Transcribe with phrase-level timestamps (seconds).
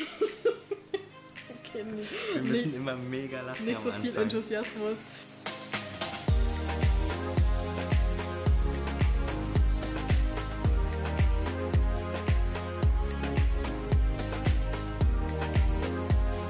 [0.00, 4.16] okay, nicht, Wir müssen nicht, immer mega lachen nicht so viel.
[4.16, 4.96] Enthusiasmus.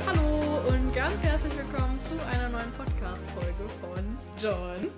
[0.07, 4.91] Hallo und ganz herzlich willkommen zu einer neuen Podcast-Folge von John.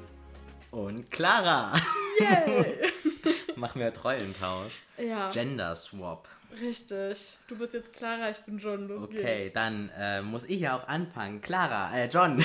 [0.71, 1.73] Und Clara!
[2.19, 2.93] Yay!
[3.57, 4.73] Machen wir Rollentausch.
[4.99, 6.29] ja, Gender Swap.
[6.61, 7.39] Richtig.
[7.49, 8.89] Du bist jetzt Clara, ich bin John.
[8.89, 9.55] Los Okay, geht's.
[9.55, 11.41] dann äh, muss ich ja auch anfangen.
[11.41, 12.41] Clara, äh, John.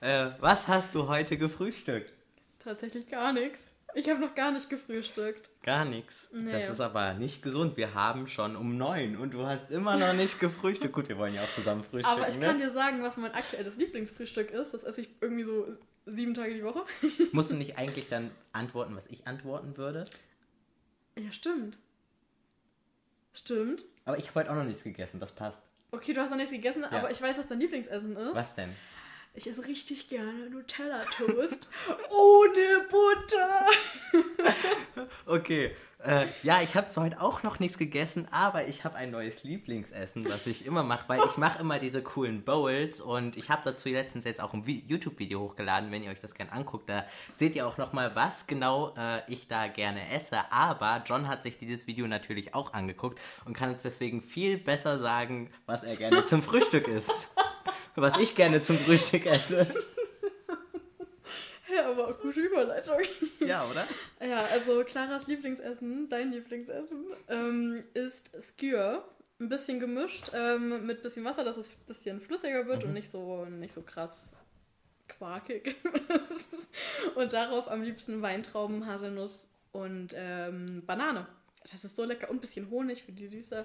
[0.00, 2.12] äh, was hast du heute gefrühstückt?
[2.58, 3.66] Tatsächlich gar nichts.
[3.94, 5.50] Ich habe noch gar nicht gefrühstückt.
[5.62, 6.28] Gar nichts.
[6.32, 6.52] Nee.
[6.52, 7.76] Das ist aber nicht gesund.
[7.76, 10.92] Wir haben schon um neun und du hast immer noch nicht gefrühstückt.
[10.92, 12.18] Gut, wir wollen ja auch zusammen frühstücken.
[12.18, 12.46] Aber ich ne?
[12.46, 14.74] kann dir sagen, was mein aktuelles Lieblingsfrühstück ist.
[14.74, 15.66] Das esse ich irgendwie so
[16.06, 16.84] sieben Tage die Woche.
[17.32, 20.04] Musst du nicht eigentlich dann antworten, was ich antworten würde?
[21.16, 21.78] Ja, stimmt.
[23.32, 23.82] Stimmt.
[24.04, 25.62] Aber ich habe heute auch noch nichts gegessen, das passt.
[25.92, 28.34] Okay, du hast noch nichts gegessen, aber ich weiß, was dein Lieblingsessen ist.
[28.34, 28.74] Was denn?
[29.34, 31.68] Ich esse richtig gerne Nutella-Toast
[32.10, 33.66] ohne Butter.
[35.26, 39.10] Okay, äh, ja, ich habe zwar heute auch noch nichts gegessen, aber ich habe ein
[39.10, 43.50] neues Lieblingsessen, was ich immer mache, weil ich mache immer diese coolen Bowls und ich
[43.50, 46.88] habe dazu letztens jetzt auch ein Vi- YouTube-Video hochgeladen, wenn ihr euch das gerne anguckt,
[46.88, 51.42] da seht ihr auch nochmal, was genau äh, ich da gerne esse, aber John hat
[51.42, 55.96] sich dieses Video natürlich auch angeguckt und kann uns deswegen viel besser sagen, was er
[55.96, 57.28] gerne zum Frühstück isst.
[57.96, 59.66] Was ich gerne zum Frühstück esse.
[61.80, 63.00] Ja, aber auch gute Überleitung.
[63.40, 63.86] Ja, oder?
[64.20, 69.04] Ja, also Claras Lieblingsessen, dein Lieblingsessen, ähm, ist Skyr.
[69.38, 73.10] Ein bisschen gemischt ähm, mit bisschen Wasser, dass es ein bisschen flüssiger wird und nicht
[73.10, 74.32] so, nicht so krass
[75.08, 76.68] quarkig ist.
[77.14, 81.26] Und darauf am liebsten Weintrauben, Haselnuss und ähm, Banane.
[81.70, 82.30] Das ist so lecker.
[82.30, 83.64] Und ein bisschen Honig für die Süße.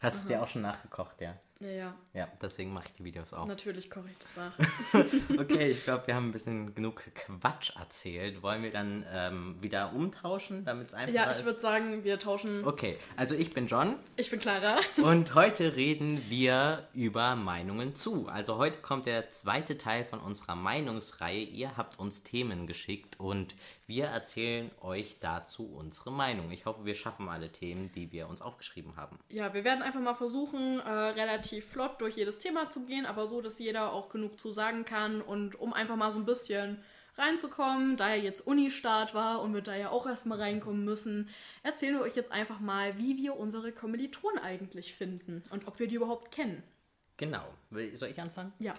[0.00, 1.36] Hast du es dir auch schon nachgekocht, ja?
[1.62, 3.46] Ja, ja, Ja, deswegen mache ich die Videos auch.
[3.46, 4.52] natürlich koche ich das nach.
[5.38, 8.42] Okay, ich glaube, wir haben ein bisschen genug Quatsch erzählt.
[8.42, 11.40] Wollen wir dann ähm, wieder umtauschen, damit es einfacher Ja, ist?
[11.40, 12.64] ich würde sagen, wir tauschen.
[12.66, 14.78] Okay, also ich bin John Ich bin Clara.
[15.02, 18.28] und heute reden wir über Meinungen zu.
[18.28, 21.42] Also heute kommt der zweite Teil von unserer Meinungsreihe.
[21.44, 23.54] Ihr habt uns Themen geschickt und
[23.86, 26.50] wir erzählen euch dazu unsere Meinung.
[26.50, 29.18] Ich hoffe, wir schaffen alle Themen, die wir uns aufgeschrieben haben.
[29.28, 33.26] Ja, wir werden einfach mal versuchen, äh, relativ flott durch jedes Thema zu gehen, aber
[33.26, 36.82] so, dass jeder auch genug zu sagen kann und um einfach mal so ein bisschen
[37.16, 41.28] reinzukommen, da ja jetzt Uni-Start war und wir da ja auch erstmal reinkommen müssen,
[41.62, 45.88] erzählen wir euch jetzt einfach mal, wie wir unsere Kommilitonen eigentlich finden und ob wir
[45.88, 46.62] die überhaupt kennen.
[47.18, 47.44] Genau.
[47.94, 48.52] Soll ich anfangen?
[48.58, 48.74] Ja.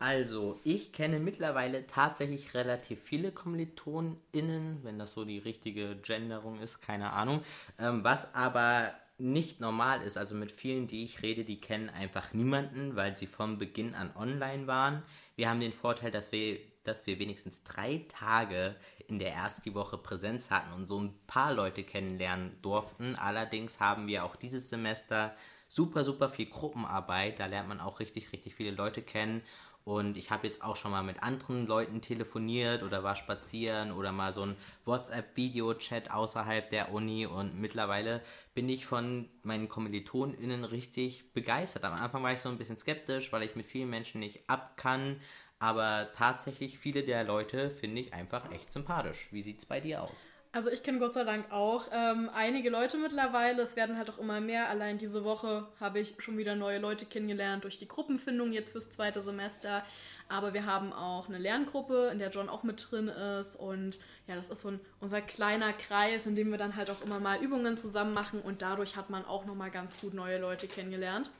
[0.00, 6.82] Also, ich kenne mittlerweile tatsächlich relativ viele KommilitonInnen, wenn das so die richtige Genderung ist,
[6.82, 7.42] keine Ahnung.
[7.78, 12.32] Ähm, was aber nicht normal ist, also mit vielen, die ich rede, die kennen einfach
[12.32, 15.02] niemanden, weil sie vom Beginn an online waren.
[15.36, 18.74] Wir haben den Vorteil, dass wir, dass wir wenigstens drei Tage
[19.06, 23.14] in der ersten Woche Präsenz hatten und so ein paar Leute kennenlernen durften.
[23.14, 25.36] Allerdings haben wir auch dieses Semester
[25.68, 27.38] super, super viel Gruppenarbeit.
[27.38, 29.42] Da lernt man auch richtig, richtig viele Leute kennen.
[29.84, 34.12] Und ich habe jetzt auch schon mal mit anderen Leuten telefoniert oder war spazieren oder
[34.12, 34.56] mal so ein
[34.86, 37.26] WhatsApp-Video-Chat außerhalb der Uni.
[37.26, 38.22] Und mittlerweile
[38.54, 41.84] bin ich von meinen KommilitonInnen richtig begeistert.
[41.84, 44.78] Am Anfang war ich so ein bisschen skeptisch, weil ich mit vielen Menschen nicht ab
[44.78, 45.20] kann.
[45.58, 49.28] Aber tatsächlich viele der Leute finde ich einfach echt sympathisch.
[49.32, 50.26] Wie sieht's bei dir aus?
[50.54, 53.60] Also ich kenne Gott sei Dank auch ähm, einige Leute mittlerweile.
[53.60, 54.68] Es werden halt auch immer mehr.
[54.68, 58.88] Allein diese Woche habe ich schon wieder neue Leute kennengelernt durch die Gruppenfindung jetzt fürs
[58.88, 59.82] zweite Semester.
[60.28, 63.56] Aber wir haben auch eine Lerngruppe, in der John auch mit drin ist.
[63.56, 63.98] Und
[64.28, 67.18] ja, das ist so ein, unser kleiner Kreis, in dem wir dann halt auch immer
[67.18, 68.40] mal Übungen zusammen machen.
[68.40, 71.30] Und dadurch hat man auch nochmal ganz gut neue Leute kennengelernt.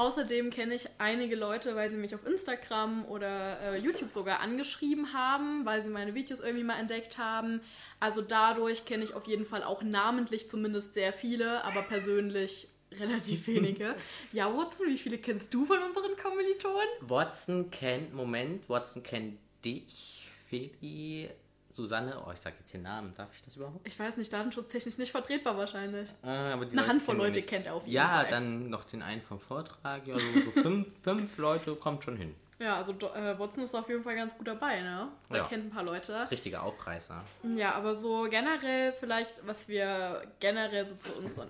[0.00, 5.12] Außerdem kenne ich einige Leute, weil sie mich auf Instagram oder äh, YouTube sogar angeschrieben
[5.12, 7.60] haben, weil sie meine Videos irgendwie mal entdeckt haben.
[8.00, 12.66] Also dadurch kenne ich auf jeden Fall auch namentlich zumindest sehr viele, aber persönlich
[12.98, 13.94] relativ wenige.
[14.32, 16.88] ja, Watson, wie viele kennst du von unseren Kommilitonen?
[17.02, 21.28] Watson kennt, Moment, Watson kennt dich, Feli,
[21.80, 23.86] Susanne, oh, ich sag jetzt den Namen, darf ich das überhaupt?
[23.86, 26.10] Ich weiß nicht, datenschutztechnisch nicht vertretbar wahrscheinlich.
[26.22, 27.48] Ah, aber Eine Handvoll Leute nicht.
[27.48, 28.26] kennt er auf jeden Ja, Fall.
[28.30, 32.34] dann noch den einen vom Vortrag, ja, so, so fünf, fünf Leute kommt schon hin.
[32.58, 35.08] Ja, also äh, Watson ist auf jeden Fall ganz gut dabei, ne?
[35.30, 35.44] Der Ja.
[35.46, 36.30] kennt ein paar Leute.
[36.30, 37.24] Richtiger Aufreißer.
[37.56, 41.48] Ja, aber so generell vielleicht, was wir generell so zu unseren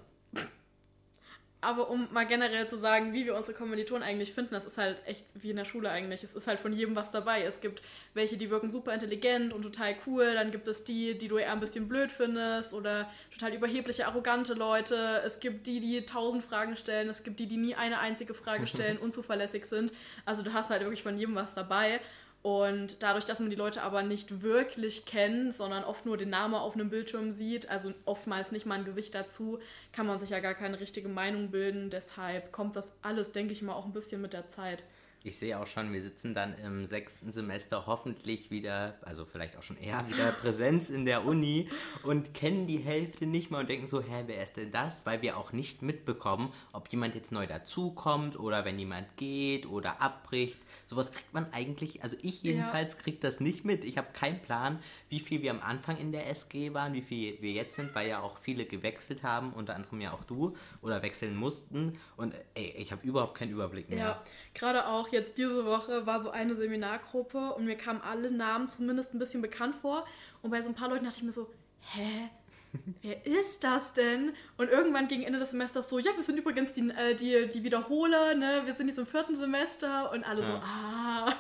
[1.63, 5.03] aber um mal generell zu sagen, wie wir unsere Kommilitonen eigentlich finden, das ist halt
[5.07, 6.25] echt wie in der Schule eigentlich.
[6.25, 7.43] Es ist halt von jedem was dabei.
[7.43, 7.83] Es gibt
[8.15, 10.33] welche, die wirken super intelligent und total cool.
[10.35, 14.55] Dann gibt es die, die du eher ein bisschen blöd findest oder total überhebliche, arrogante
[14.55, 15.23] Leute.
[15.25, 17.11] Es gibt die, die tausend Fragen stellen.
[17.11, 19.93] Es gibt die, die nie eine einzige Frage stellen, unzuverlässig sind.
[20.25, 22.01] Also du hast halt wirklich von jedem was dabei.
[22.43, 26.55] Und dadurch, dass man die Leute aber nicht wirklich kennt, sondern oft nur den Namen
[26.55, 29.59] auf einem Bildschirm sieht, also oftmals nicht mal ein Gesicht dazu,
[29.93, 31.91] kann man sich ja gar keine richtige Meinung bilden.
[31.91, 34.83] Deshalb kommt das alles, denke ich mal, auch ein bisschen mit der Zeit.
[35.23, 39.63] Ich sehe auch schon, wir sitzen dann im sechsten Semester hoffentlich wieder, also vielleicht auch
[39.63, 41.69] schon eher wieder Präsenz in der Uni
[42.05, 45.05] und kennen die Hälfte nicht mal und denken so, hä, wer ist denn das?
[45.05, 50.01] Weil wir auch nicht mitbekommen, ob jemand jetzt neu dazukommt oder wenn jemand geht oder
[50.01, 50.59] abbricht.
[50.87, 53.01] Sowas kriegt man eigentlich, also ich jedenfalls ja.
[53.01, 53.85] kriege das nicht mit.
[53.85, 54.79] Ich habe keinen Plan,
[55.11, 58.09] wie viel wir am Anfang in der SG waren, wie viel wir jetzt sind, weil
[58.09, 61.99] ja auch viele gewechselt haben, unter anderem ja auch du oder wechseln mussten.
[62.17, 63.99] Und ey, ich habe überhaupt keinen Überblick mehr.
[63.99, 64.23] Ja,
[64.55, 69.15] gerade auch jetzt diese Woche war so eine Seminargruppe und mir kamen alle Namen zumindest
[69.15, 70.07] ein bisschen bekannt vor.
[70.43, 72.31] Und bei so ein paar Leuten dachte ich mir so, hä?
[73.03, 74.33] Wer ist das denn?
[74.57, 77.65] Und irgendwann gegen Ende des Semesters so, ja, wir sind übrigens die, äh, die, die
[77.65, 78.63] Wiederholer, ne?
[78.65, 80.47] Wir sind jetzt im vierten Semester und alle ja.
[80.47, 81.35] so, ah.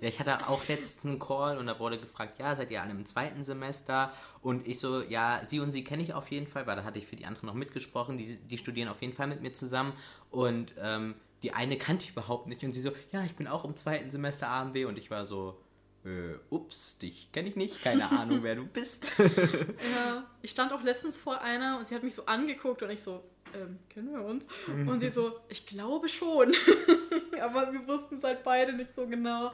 [0.00, 2.90] Ja, ich hatte auch letztens einen Call und da wurde gefragt, ja, seid ihr alle
[2.90, 4.12] im zweiten Semester?
[4.42, 6.98] Und ich so, ja, sie und sie kenne ich auf jeden Fall, weil da hatte
[6.98, 9.92] ich für die anderen noch mitgesprochen, die, die studieren auf jeden Fall mit mir zusammen.
[10.30, 11.14] Und ähm,
[11.44, 14.10] die eine kannte ich überhaupt nicht und sie so, ja, ich bin auch im zweiten
[14.10, 15.60] Semester AMW und ich war so,
[16.04, 19.12] äh, ups, dich kenne ich nicht, keine Ahnung, wer du bist.
[19.18, 23.02] ja, ich stand auch letztens vor einer und sie hat mich so angeguckt und ich
[23.02, 23.22] so,
[23.54, 24.46] ähm, kennen wir uns?
[24.66, 26.52] Und sie so, ich glaube schon.
[27.40, 29.52] Aber wir wussten es halt beide nicht so genau.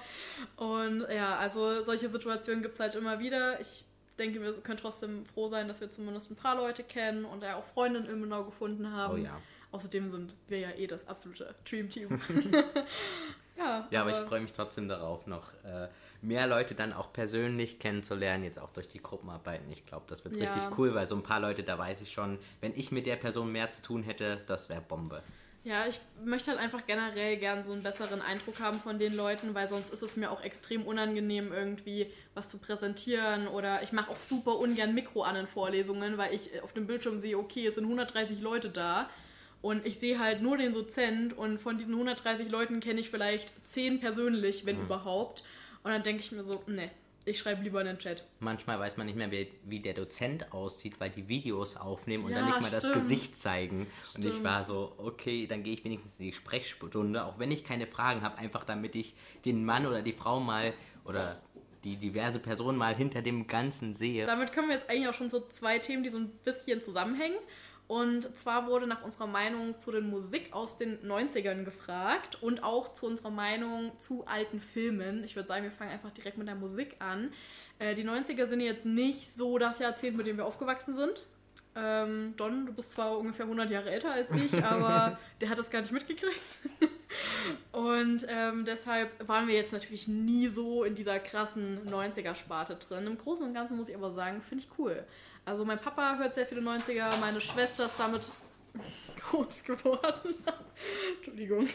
[0.56, 3.60] Und ja, also solche Situationen gibt es halt immer wieder.
[3.60, 3.84] Ich
[4.18, 7.56] denke, wir können trotzdem froh sein, dass wir zumindest ein paar Leute kennen und ja
[7.56, 9.14] auch Freundinnen in Ilmenau gefunden haben.
[9.14, 9.38] Oh ja.
[9.72, 12.08] Außerdem sind wir ja eh das absolute Dream Team.
[13.56, 15.88] ja, ja, aber, aber ich freue mich trotzdem darauf, noch äh,
[16.22, 19.70] mehr Leute dann auch persönlich kennenzulernen, jetzt auch durch die Gruppenarbeiten.
[19.70, 20.44] Ich glaube, das wird ja.
[20.44, 23.16] richtig cool, weil so ein paar Leute, da weiß ich schon, wenn ich mit der
[23.16, 25.22] Person mehr zu tun hätte, das wäre Bombe.
[25.62, 29.54] Ja, ich möchte halt einfach generell gern so einen besseren Eindruck haben von den Leuten,
[29.54, 33.46] weil sonst ist es mir auch extrem unangenehm, irgendwie was zu präsentieren.
[33.46, 37.18] Oder ich mache auch super ungern Mikro an in Vorlesungen, weil ich auf dem Bildschirm
[37.18, 39.10] sehe, okay, es sind 130 Leute da
[39.62, 43.52] und ich sehe halt nur den Dozent und von diesen 130 Leuten kenne ich vielleicht
[43.66, 44.84] 10 persönlich, wenn mhm.
[44.84, 45.42] überhaupt.
[45.82, 46.90] Und dann denke ich mir so, ne,
[47.26, 48.24] ich schreibe lieber in den Chat.
[48.40, 52.32] Manchmal weiß man nicht mehr, wie, wie der Dozent aussieht, weil die Videos aufnehmen und
[52.32, 52.84] ja, dann nicht mal stimmt.
[52.84, 53.86] das Gesicht zeigen.
[54.02, 54.24] Stimmt.
[54.24, 57.64] Und ich war so, okay, dann gehe ich wenigstens in die Sprechstunde, auch wenn ich
[57.64, 59.14] keine Fragen habe, einfach damit ich
[59.44, 60.72] den Mann oder die Frau mal
[61.04, 61.40] oder
[61.84, 64.26] die diverse Personen mal hinter dem Ganzen sehe.
[64.26, 67.38] Damit kommen wir jetzt eigentlich auch schon zu zwei Themen, die so ein bisschen zusammenhängen.
[67.90, 72.94] Und zwar wurde nach unserer Meinung zu den Musik aus den 90ern gefragt und auch
[72.94, 75.24] zu unserer Meinung zu alten Filmen.
[75.24, 77.32] Ich würde sagen, wir fangen einfach direkt mit der Musik an.
[77.80, 81.24] Äh, die 90er sind jetzt nicht so das Jahrzehnt, mit dem wir aufgewachsen sind.
[81.74, 85.68] Ähm, Don, du bist zwar ungefähr 100 Jahre älter als ich, aber der hat das
[85.68, 86.60] gar nicht mitgekriegt.
[87.72, 93.08] und ähm, deshalb waren wir jetzt natürlich nie so in dieser krassen 90er-Sparte drin.
[93.08, 95.04] Im Großen und Ganzen muss ich aber sagen, finde ich cool.
[95.44, 98.22] Also mein Papa hört sehr viele 90er, meine Schwester ist damit
[99.20, 100.34] groß geworden.
[101.16, 101.68] Entschuldigung.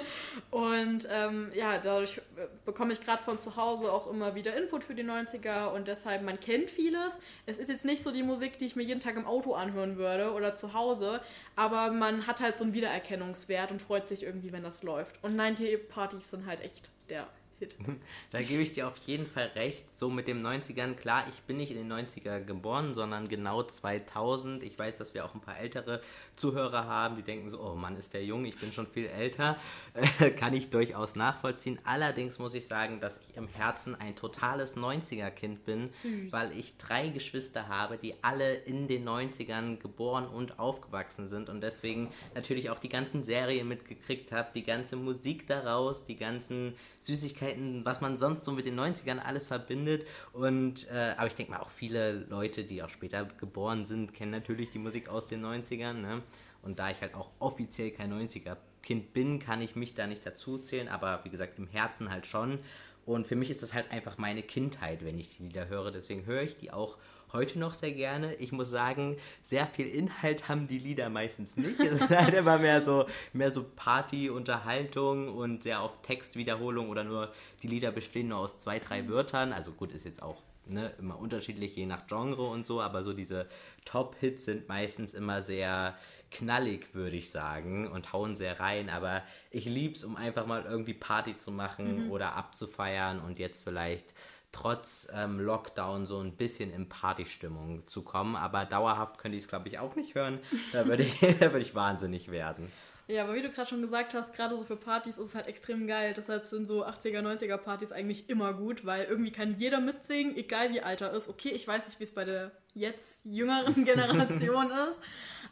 [0.50, 4.84] und ähm, ja, dadurch äh, bekomme ich gerade von zu Hause auch immer wieder Input
[4.84, 7.18] für die 90er und deshalb, man kennt vieles.
[7.46, 9.96] Es ist jetzt nicht so die Musik, die ich mir jeden Tag im Auto anhören
[9.96, 11.20] würde oder zu Hause,
[11.56, 15.22] aber man hat halt so einen Wiedererkennungswert und freut sich irgendwie, wenn das läuft.
[15.22, 17.26] Und 90-Partys sind halt echt der
[17.58, 17.76] Hit.
[18.30, 19.96] Da gebe ich dir auf jeden Fall recht.
[19.96, 24.62] So mit den 90ern, klar, ich bin nicht in den 90er geboren, sondern genau 2000.
[24.62, 26.02] Ich weiß, dass wir auch ein paar ältere
[26.36, 29.56] Zuhörer haben, die denken so, oh Mann, ist der jung, ich bin schon viel älter.
[30.36, 31.78] Kann ich durchaus nachvollziehen.
[31.84, 36.30] Allerdings muss ich sagen, dass ich im Herzen ein totales 90er-Kind bin, Süß.
[36.30, 41.62] weil ich drei Geschwister habe, die alle in den 90ern geboren und aufgewachsen sind und
[41.62, 47.47] deswegen natürlich auch die ganzen Serien mitgekriegt habe, die ganze Musik daraus, die ganzen Süßigkeiten
[47.48, 50.06] Süßigkeiten, was man sonst so mit den 90ern alles verbindet.
[50.32, 54.32] Und äh, aber ich denke mal auch viele Leute, die auch später geboren sind, kennen
[54.32, 55.94] natürlich die Musik aus den 90ern.
[55.94, 56.22] Ne?
[56.62, 60.58] Und da ich halt auch offiziell kein 90er-Kind bin, kann ich mich da nicht dazu
[60.58, 62.58] zählen, aber wie gesagt, im Herzen halt schon.
[63.06, 65.90] Und für mich ist das halt einfach meine Kindheit, wenn ich die Lieder höre.
[65.90, 66.98] Deswegen höre ich die auch
[67.32, 68.34] heute noch sehr gerne.
[68.36, 71.80] Ich muss sagen, sehr viel Inhalt haben die Lieder meistens nicht.
[71.80, 77.04] Es ist halt immer mehr so, mehr so Party, Unterhaltung und sehr oft Textwiederholung oder
[77.04, 77.32] nur
[77.62, 79.52] die Lieder bestehen nur aus zwei, drei Wörtern.
[79.52, 83.12] Also gut, ist jetzt auch ne, immer unterschiedlich, je nach Genre und so, aber so
[83.12, 83.46] diese
[83.84, 85.96] Top-Hits sind meistens immer sehr
[86.30, 88.90] knallig, würde ich sagen, und hauen sehr rein.
[88.90, 92.10] Aber ich liebe es, um einfach mal irgendwie Party zu machen mhm.
[92.10, 94.12] oder abzufeiern und jetzt vielleicht
[94.52, 98.36] trotz ähm, Lockdown so ein bisschen in Partystimmung zu kommen.
[98.36, 100.40] Aber dauerhaft könnte ich es, glaube ich, auch nicht hören.
[100.72, 102.70] Da würde ich, würd ich wahnsinnig werden.
[103.10, 105.46] Ja, aber wie du gerade schon gesagt hast, gerade so für Partys ist es halt
[105.46, 106.12] extrem geil.
[106.14, 110.74] Deshalb sind so 80er, 90er Partys eigentlich immer gut, weil irgendwie kann jeder mitsingen, egal
[110.74, 111.26] wie alt er ist.
[111.26, 115.00] Okay, ich weiß nicht, wie es bei der jetzt jüngeren Generation ist,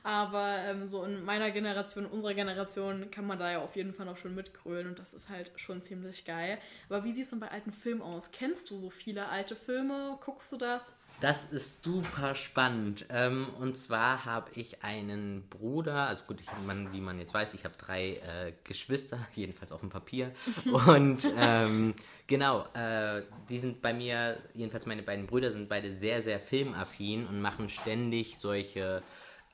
[0.07, 4.07] aber ähm, so in meiner Generation, unserer Generation, kann man da ja auf jeden Fall
[4.07, 6.59] noch schon mitgrölen und das ist halt schon ziemlich geil.
[6.89, 8.31] Aber wie sieht es denn bei alten Filmen aus?
[8.31, 10.17] Kennst du so viele alte Filme?
[10.25, 10.95] Guckst du das?
[11.21, 13.07] Das ist super spannend.
[13.11, 17.55] Ähm, und zwar habe ich einen Bruder, also gut, ich, man, wie man jetzt weiß,
[17.55, 20.31] ich habe drei äh, Geschwister, jedenfalls auf dem Papier.
[20.87, 21.95] und ähm,
[22.29, 27.27] genau, äh, die sind bei mir, jedenfalls meine beiden Brüder sind beide sehr, sehr filmaffin
[27.27, 29.03] und machen ständig solche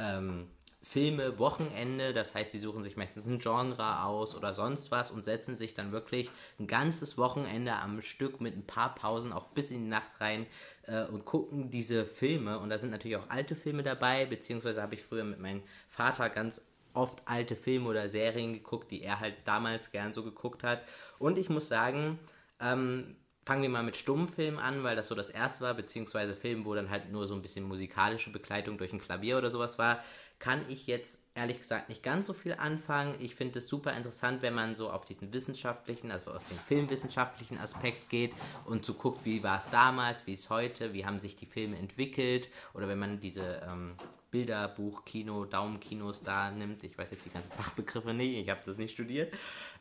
[0.02, 0.48] ähm,
[0.84, 5.24] Filme Wochenende, das heißt, sie suchen sich meistens ein Genre aus oder sonst was und
[5.24, 6.28] setzen sich dann wirklich
[6.58, 10.44] ein ganzes Wochenende am Stück mit ein paar Pausen auch bis in die Nacht rein
[10.88, 12.58] äh, und gucken diese Filme.
[12.58, 16.28] Und da sind natürlich auch alte Filme dabei, beziehungsweise habe ich früher mit meinem Vater
[16.28, 16.60] ganz
[16.94, 20.82] oft alte Filme oder Serien geguckt, die er halt damals gern so geguckt hat.
[21.20, 22.18] Und ich muss sagen,
[22.60, 26.64] ähm, fangen wir mal mit Stummfilm an, weil das so das erste war, beziehungsweise Film,
[26.64, 30.02] wo dann halt nur so ein bisschen musikalische Begleitung durch ein Klavier oder sowas war,
[30.38, 33.14] kann ich jetzt ehrlich gesagt nicht ganz so viel anfangen.
[33.20, 37.58] Ich finde es super interessant, wenn man so auf diesen wissenschaftlichen, also aus dem filmwissenschaftlichen
[37.58, 38.32] Aspekt geht
[38.64, 41.78] und so guckt, wie war es damals, wie ist heute, wie haben sich die Filme
[41.78, 43.94] entwickelt oder wenn man diese ähm,
[44.32, 46.82] Bilderbuch, Kino, Daumenkinos da nimmt.
[46.82, 49.32] Ich weiß jetzt die ganzen Fachbegriffe nicht, ich habe das nicht studiert.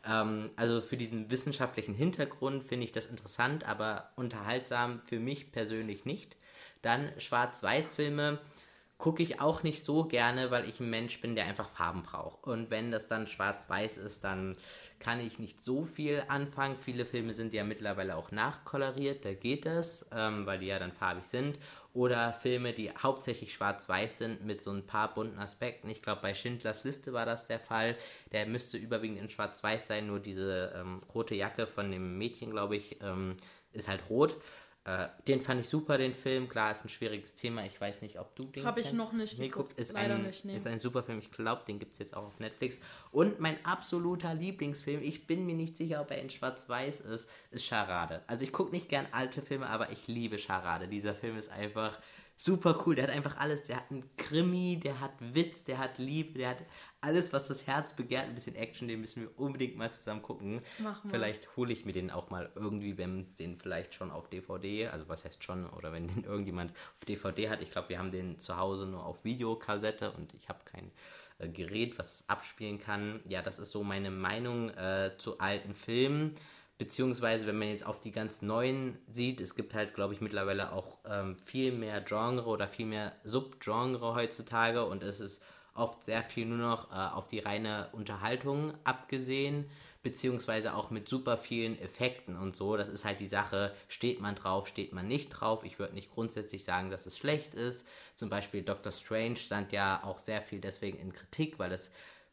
[0.05, 6.05] Ähm, also für diesen wissenschaftlichen Hintergrund finde ich das interessant, aber unterhaltsam für mich persönlich
[6.05, 6.36] nicht.
[6.84, 8.39] Dann Schwarz-Weiß-Filme
[9.01, 12.46] gucke ich auch nicht so gerne, weil ich ein Mensch bin, der einfach Farben braucht.
[12.46, 14.55] Und wenn das dann schwarz-weiß ist, dann
[15.00, 16.75] kann ich nicht so viel anfangen.
[16.79, 20.91] Viele Filme sind ja mittlerweile auch nachkoloriert, da geht das, ähm, weil die ja dann
[20.91, 21.58] farbig sind.
[21.93, 25.89] Oder Filme, die hauptsächlich schwarz-weiß sind mit so ein paar bunten Aspekten.
[25.89, 27.98] Ich glaube, bei Schindlers Liste war das der Fall.
[28.31, 32.75] Der müsste überwiegend in schwarz-weiß sein, nur diese ähm, rote Jacke von dem Mädchen, glaube
[32.75, 33.36] ich, ähm,
[33.74, 34.38] ist halt rot.
[34.84, 36.50] Äh, den fand ich super, den Film.
[36.50, 37.64] Klar, ist ein schwieriges Thema.
[37.66, 39.78] Ich weiß nicht, ob du den Habe ich noch nicht geguckt.
[39.80, 40.56] Ist Leider ein, nicht, nee.
[40.56, 41.20] Ist ein super Film.
[41.20, 42.80] Ich glaube, den gibt es jetzt auch auf Netflix.
[43.12, 47.68] Und mein absoluter Lieblingsfilm, ich bin mir nicht sicher, ob er in Schwarz-Weiß ist, ist
[47.68, 48.24] Charade.
[48.26, 50.88] Also ich gucke nicht gern alte Filme, aber ich liebe Charade.
[50.88, 52.00] Dieser Film ist einfach
[52.44, 52.96] super cool.
[52.96, 53.64] Der hat einfach alles.
[53.66, 56.66] Der hat einen Krimi, der hat Witz, der hat Liebe, der hat
[57.00, 58.26] alles, was das Herz begehrt.
[58.26, 60.62] Ein bisschen Action, den müssen wir unbedingt mal zusammen gucken.
[60.80, 61.12] Mach mal.
[61.12, 64.88] Vielleicht hole ich mir den auch mal irgendwie, wenn es den vielleicht schon auf DVD,
[64.88, 67.62] also was heißt schon, oder wenn den irgendjemand auf DVD hat.
[67.62, 70.92] Ich glaube, wir haben den zu Hause nur auf Videokassette und ich habe kein
[71.38, 73.20] äh, Gerät, was es abspielen kann.
[73.26, 76.36] Ja, das ist so meine Meinung äh, zu alten Filmen.
[76.82, 80.72] Beziehungsweise, wenn man jetzt auf die ganz neuen sieht, es gibt halt, glaube ich, mittlerweile
[80.72, 85.44] auch ähm, viel mehr Genre oder viel mehr Subgenre heutzutage und es ist
[85.76, 89.70] oft sehr viel nur noch äh, auf die reine Unterhaltung abgesehen,
[90.02, 92.76] beziehungsweise auch mit super vielen Effekten und so.
[92.76, 95.64] Das ist halt die Sache, steht man drauf, steht man nicht drauf.
[95.64, 97.88] Ich würde nicht grundsätzlich sagen, dass es schlecht ist.
[98.16, 101.92] Zum Beispiel Doctor Strange stand ja auch sehr viel deswegen in Kritik, weil es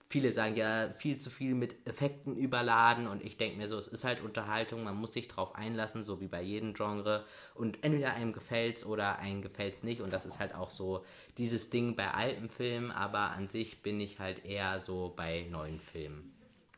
[0.09, 3.89] viele sagen ja viel zu viel mit Effekten überladen und ich denke mir so, es
[3.89, 8.15] ist halt Unterhaltung, man muss sich drauf einlassen, so wie bei jedem Genre und entweder
[8.15, 11.05] einem gefällt es oder einem gefällt es nicht und das ist halt auch so
[11.37, 15.79] dieses Ding bei alten Filmen, aber an sich bin ich halt eher so bei neuen
[15.79, 16.35] Filmen.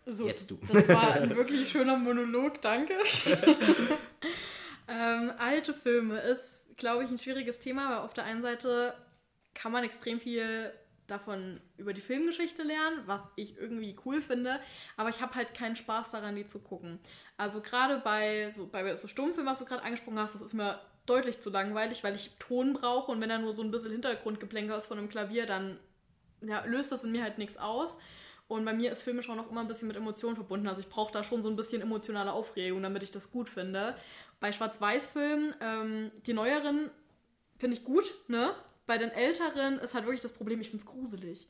[0.06, 0.58] So, Jetzt du.
[0.66, 2.94] Das war ein wirklich schöner Monolog, danke.
[4.88, 8.94] ähm, alte Filme ist, glaube ich, ein schwieriges Thema, weil auf der einen Seite
[9.54, 10.72] kann man extrem viel
[11.10, 14.60] davon über die Filmgeschichte lernen, was ich irgendwie cool finde,
[14.96, 16.98] aber ich habe halt keinen Spaß daran, die zu gucken.
[17.36, 20.80] Also gerade bei so, bei so Stummfilmen, was du gerade angesprochen hast, das ist mir
[21.06, 24.76] deutlich zu langweilig, weil ich Ton brauche und wenn da nur so ein bisschen Hintergrundgeplänkel
[24.76, 25.78] ist von einem Klavier, dann
[26.42, 27.98] ja, löst das in mir halt nichts aus.
[28.48, 30.66] Und bei mir ist Filmschauen auch immer ein bisschen mit Emotionen verbunden.
[30.66, 33.96] Also ich brauche da schon so ein bisschen emotionale Aufregung, damit ich das gut finde.
[34.40, 36.90] Bei Schwarz-Weiß-Filmen, ähm, die neueren
[37.58, 38.52] finde ich gut, ne?
[38.90, 41.46] Bei den Älteren ist halt wirklich das Problem, ich finde es gruselig.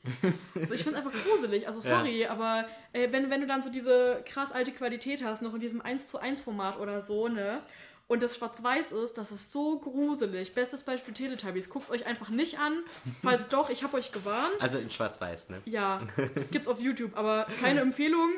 [0.53, 1.67] Also ich finde es einfach gruselig.
[1.67, 2.29] Also sorry, ja.
[2.29, 5.81] aber äh, wenn, wenn du dann so diese krass alte Qualität hast, noch in diesem
[5.81, 7.63] 1 zu 1 Format oder so, ne?
[8.07, 10.53] Und das schwarz-weiß ist, das ist so gruselig.
[10.53, 11.67] Bestes Beispiel Teletubbies.
[11.67, 12.83] Guckt es euch einfach nicht an.
[13.23, 14.61] Falls doch, ich habe euch gewarnt.
[14.61, 15.61] Also in schwarz-weiß, ne?
[15.65, 15.97] Ja,
[16.51, 17.17] gibt's auf YouTube.
[17.17, 18.29] Aber keine Empfehlung.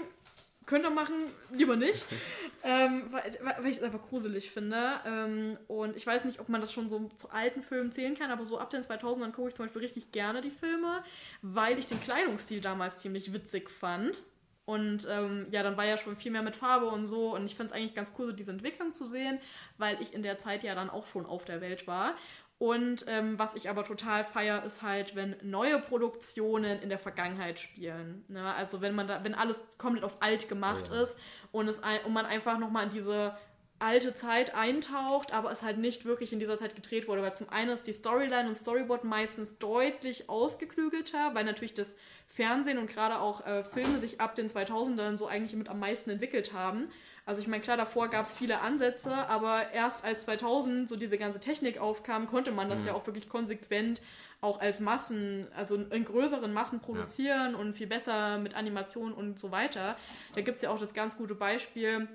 [0.66, 1.14] Könnt ihr machen,
[1.52, 2.06] lieber nicht.
[2.64, 4.78] ähm, weil, weil ich es einfach gruselig finde.
[5.06, 8.32] Ähm, und ich weiß nicht, ob man das schon so zu alten Filmen zählen kann,
[8.32, 11.04] aber so ab den 2000ern gucke ich zum Beispiel richtig gerne die Filme,
[11.42, 14.24] weil ich den Kleidungsstil damals ziemlich witzig fand.
[14.66, 17.36] Und ähm, ja, dann war ja schon viel mehr mit Farbe und so.
[17.36, 19.40] Und ich fand es eigentlich ganz cool, so diese Entwicklung zu sehen,
[19.78, 22.16] weil ich in der Zeit ja dann auch schon auf der Welt war.
[22.64, 27.60] Und ähm, was ich aber total feier, ist halt, wenn neue Produktionen in der Vergangenheit
[27.60, 28.24] spielen.
[28.30, 28.42] Ne?
[28.42, 31.02] Also wenn man da, wenn alles komplett auf alt gemacht oh ja.
[31.02, 31.18] ist
[31.52, 33.38] und, es ein, und man einfach nochmal in diese
[33.80, 37.22] alte Zeit eintaucht, aber es halt nicht wirklich in dieser Zeit gedreht wurde.
[37.22, 41.98] Weil zum einen ist die Storyline und Storyboard meistens deutlich ausgeklügelter, weil natürlich das
[42.30, 46.12] Fernsehen und gerade auch äh, Filme sich ab den 2000ern so eigentlich mit am meisten
[46.12, 46.86] entwickelt haben.
[47.26, 51.18] Also ich meine, klar, davor gab es viele Ansätze, aber erst als 2000 so diese
[51.18, 52.88] ganze Technik aufkam, konnte man das mhm.
[52.88, 54.02] ja auch wirklich konsequent
[54.42, 57.58] auch als Massen, also in größeren Massen produzieren ja.
[57.58, 59.96] und viel besser mit Animation und so weiter.
[60.36, 62.10] Da gibt es ja auch das ganz gute Beispiel,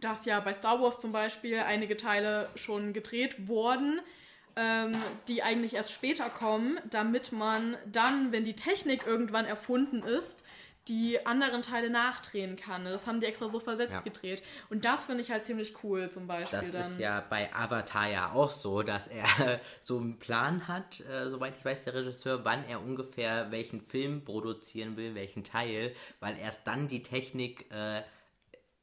[0.00, 4.00] dass ja bei Star Wars zum Beispiel einige Teile schon gedreht wurden,
[4.56, 4.92] ähm,
[5.28, 10.42] die eigentlich erst später kommen, damit man dann, wenn die Technik irgendwann erfunden ist,
[10.88, 12.84] die anderen Teile nachdrehen kann.
[12.84, 14.00] Das haben die extra so versetzt ja.
[14.00, 14.42] gedreht.
[14.68, 16.58] Und das finde ich halt ziemlich cool zum Beispiel.
[16.58, 16.80] Das dann.
[16.82, 19.24] ist ja bei Avatar ja auch so, dass er
[19.80, 24.24] so einen Plan hat, äh, soweit ich weiß, der Regisseur, wann er ungefähr welchen Film
[24.24, 28.02] produzieren will, welchen Teil, weil erst dann die Technik äh,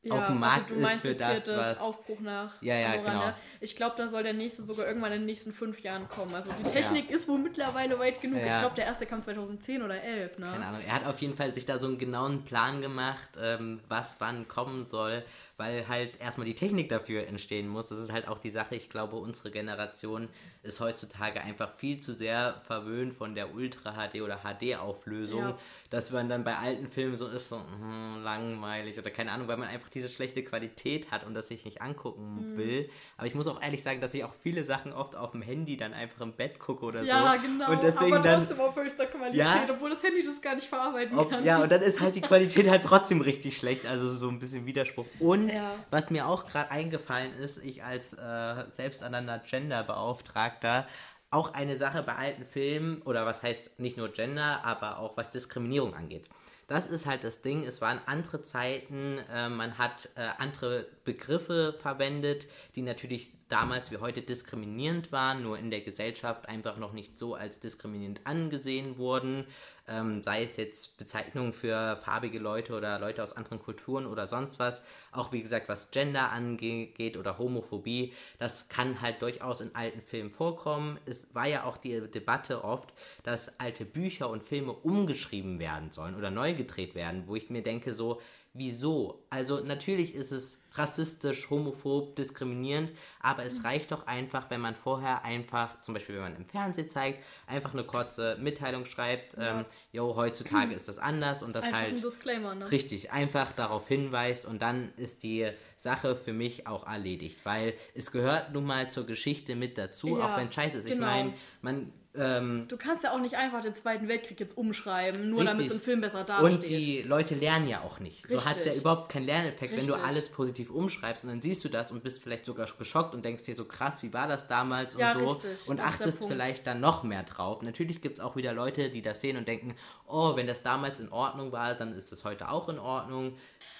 [0.03, 1.79] ja, auf dem also Markt also ist für das, das was...
[1.79, 3.19] Aufbruch nach ja, ja, Amorana.
[3.19, 3.33] genau.
[3.59, 6.33] Ich glaube, da soll der nächste sogar irgendwann in den nächsten fünf Jahren kommen.
[6.33, 7.15] Also die Technik ja.
[7.15, 8.39] ist wohl mittlerweile weit genug.
[8.39, 8.55] Ja.
[8.55, 10.47] Ich glaube, der erste kam 2010 oder 11, ne?
[10.51, 10.81] Keine Ahnung.
[10.81, 14.47] Er hat auf jeden Fall sich da so einen genauen Plan gemacht, ähm, was wann
[14.47, 15.23] kommen soll
[15.61, 17.85] weil halt erstmal die Technik dafür entstehen muss.
[17.85, 18.75] Das ist halt auch die Sache.
[18.75, 20.27] Ich glaube, unsere Generation
[20.63, 25.57] ist heutzutage einfach viel zu sehr verwöhnt von der Ultra HD oder HD Auflösung, ja.
[25.91, 29.57] dass man dann bei alten Filmen so ist, so hm, langweilig oder keine Ahnung, weil
[29.57, 32.57] man einfach diese schlechte Qualität hat und das sich nicht angucken mhm.
[32.57, 32.89] will.
[33.17, 35.77] Aber ich muss auch ehrlich sagen, dass ich auch viele Sachen oft auf dem Handy
[35.77, 37.25] dann einfach im Bett gucke oder ja, so.
[37.25, 37.71] Ja, genau.
[37.71, 40.67] Und deswegen aber trotzdem dann, auf höchster Qualität, ja, obwohl das Handy das gar nicht
[40.67, 41.45] verarbeiten ob, kann.
[41.45, 43.85] Ja, und dann ist halt die Qualität halt trotzdem richtig schlecht.
[43.85, 45.05] Also so ein bisschen Widerspruch.
[45.19, 45.75] Und ja.
[45.89, 50.87] was mir auch gerade eingefallen ist, ich als äh, selbsternannter Genderbeauftragter,
[51.31, 55.31] auch eine Sache bei alten Filmen, oder was heißt nicht nur Gender, aber auch was
[55.31, 56.27] Diskriminierung angeht.
[56.67, 61.73] Das ist halt das Ding, es waren andere Zeiten, äh, man hat äh, andere Begriffe
[61.73, 67.17] verwendet, die natürlich damals wie heute diskriminierend waren, nur in der Gesellschaft einfach noch nicht
[67.17, 69.47] so als diskriminierend angesehen wurden
[69.91, 74.59] ähm, sei es jetzt Bezeichnungen für farbige Leute oder Leute aus anderen Kulturen oder sonst
[74.59, 80.01] was, auch wie gesagt, was Gender angeht oder Homophobie, das kann halt durchaus in alten
[80.01, 80.99] Filmen vorkommen.
[81.05, 86.15] Es war ja auch die Debatte oft, dass alte Bücher und Filme umgeschrieben werden sollen
[86.15, 88.21] oder neu gedreht werden, wo ich mir denke, so,
[88.53, 89.25] wieso?
[89.29, 95.23] Also natürlich ist es rassistisch, homophob, diskriminierend, aber es reicht doch einfach, wenn man vorher
[95.25, 99.59] einfach, zum Beispiel wenn man im Fernsehen zeigt, einfach eine kurze Mitteilung schreibt, ja.
[99.59, 102.71] ähm, jo, heutzutage ist das anders und das einfach halt ein Disclaimer, ne?
[102.71, 108.11] richtig einfach darauf hinweist und dann ist die Sache für mich auch erledigt, weil es
[108.11, 110.85] gehört nun mal zur Geschichte mit dazu, ja, auch wenn scheiße ist.
[110.85, 110.93] Genau.
[110.95, 115.29] Ich meine, man ähm, du kannst ja auch nicht einfach den Zweiten Weltkrieg jetzt umschreiben,
[115.29, 115.57] nur richtig.
[115.57, 116.51] damit so ein Film besser dasteht.
[116.51, 118.25] Und die Leute lernen ja auch nicht.
[118.25, 118.31] Richtig.
[118.31, 119.87] So hat es ja überhaupt keinen Lerneffekt, richtig.
[119.87, 123.13] wenn du alles positiv umschreibst und dann siehst du das und bist vielleicht sogar geschockt
[123.13, 125.69] und denkst dir so krass, wie war das damals ja, und so richtig.
[125.69, 127.61] und das achtest vielleicht dann noch mehr drauf.
[127.61, 130.99] Natürlich gibt es auch wieder Leute, die das sehen und denken, oh, wenn das damals
[130.99, 133.37] in Ordnung war, dann ist es heute auch in Ordnung.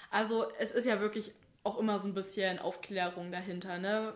[0.10, 4.14] Also es ist ja wirklich auch immer so ein bisschen Aufklärung dahinter, ne?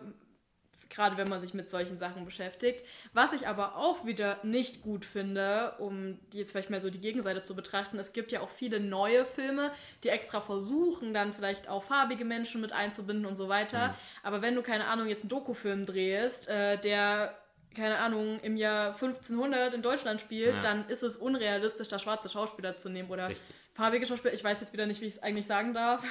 [0.90, 2.84] Gerade wenn man sich mit solchen Sachen beschäftigt.
[3.12, 7.42] Was ich aber auch wieder nicht gut finde, um jetzt vielleicht mal so die Gegenseite
[7.42, 9.72] zu betrachten, es gibt ja auch viele neue Filme,
[10.04, 13.88] die extra versuchen, dann vielleicht auch farbige Menschen mit einzubinden und so weiter.
[13.88, 13.94] Mhm.
[14.22, 17.34] Aber wenn du, keine Ahnung, jetzt einen Dokufilm drehst, äh, der
[17.74, 20.60] keine Ahnung, im Jahr 1500 in Deutschland spielt, ja.
[20.60, 23.54] dann ist es unrealistisch, da schwarze Schauspieler zu nehmen oder Richtig.
[23.74, 24.32] farbige Schauspieler.
[24.32, 26.02] Ich weiß jetzt wieder nicht, wie ich es eigentlich sagen darf.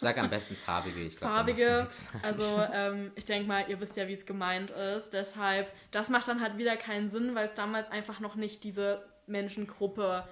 [0.00, 1.00] Sag am besten farbige.
[1.00, 1.86] Ich glaub, farbige.
[2.22, 5.10] Also ähm, ich denke mal, ihr wisst ja, wie es gemeint ist.
[5.10, 9.02] Deshalb, das macht dann halt wieder keinen Sinn, weil es damals einfach noch nicht diese
[9.26, 10.24] Menschengruppe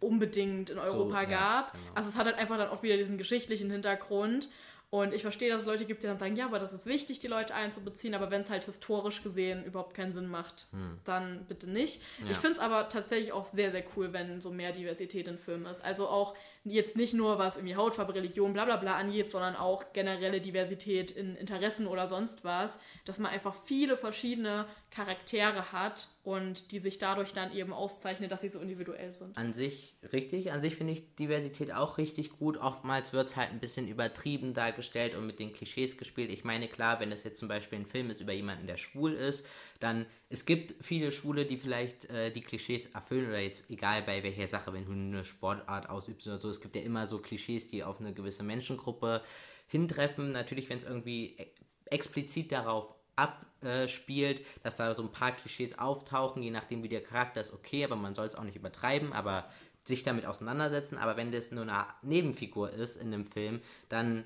[0.00, 1.30] unbedingt in Europa so, gab.
[1.30, 1.94] Ja, genau.
[1.94, 4.48] Also es hat halt einfach dann auch wieder diesen geschichtlichen Hintergrund.
[4.88, 7.18] Und ich verstehe, dass es Leute gibt, die dann sagen, ja, aber das ist wichtig,
[7.18, 10.98] die Leute einzubeziehen, aber wenn es halt historisch gesehen überhaupt keinen Sinn macht, hm.
[11.02, 12.00] dann bitte nicht.
[12.20, 12.30] Ja.
[12.30, 15.66] Ich finde es aber tatsächlich auch sehr, sehr cool, wenn so mehr Diversität in Filmen
[15.66, 15.84] ist.
[15.84, 16.36] Also auch
[16.68, 21.12] Jetzt nicht nur was irgendwie Hautfarbe, Religion, bla bla bla angeht, sondern auch generelle Diversität
[21.12, 26.98] in Interessen oder sonst was, dass man einfach viele verschiedene Charaktere hat und die sich
[26.98, 29.36] dadurch dann eben auszeichnet, dass sie so individuell sind.
[29.36, 32.56] An sich richtig, an sich finde ich Diversität auch richtig gut.
[32.56, 36.30] Oftmals wird es halt ein bisschen übertrieben dargestellt und mit den Klischees gespielt.
[36.30, 39.12] Ich meine, klar, wenn es jetzt zum Beispiel ein Film ist über jemanden, der schwul
[39.12, 39.46] ist,
[39.82, 44.22] dann es gibt viele Schwule, die vielleicht äh, die Klischees erfüllen oder jetzt egal bei
[44.22, 47.68] welcher Sache, wenn du eine Sportart ausübst oder so, es gibt ja immer so Klischees,
[47.68, 49.22] die auf eine gewisse Menschengruppe
[49.68, 50.32] hintreffen.
[50.32, 51.46] Natürlich, wenn es irgendwie e-,
[51.86, 57.40] explizit darauf abspielt, dass da so ein paar Klischees auftauchen, je nachdem wie der Charakter
[57.40, 59.48] ist, okay, aber man soll es auch nicht übertreiben, aber
[59.84, 60.98] sich damit auseinandersetzen.
[60.98, 64.24] Aber wenn das nur eine Nebenfigur ist in einem Film, dann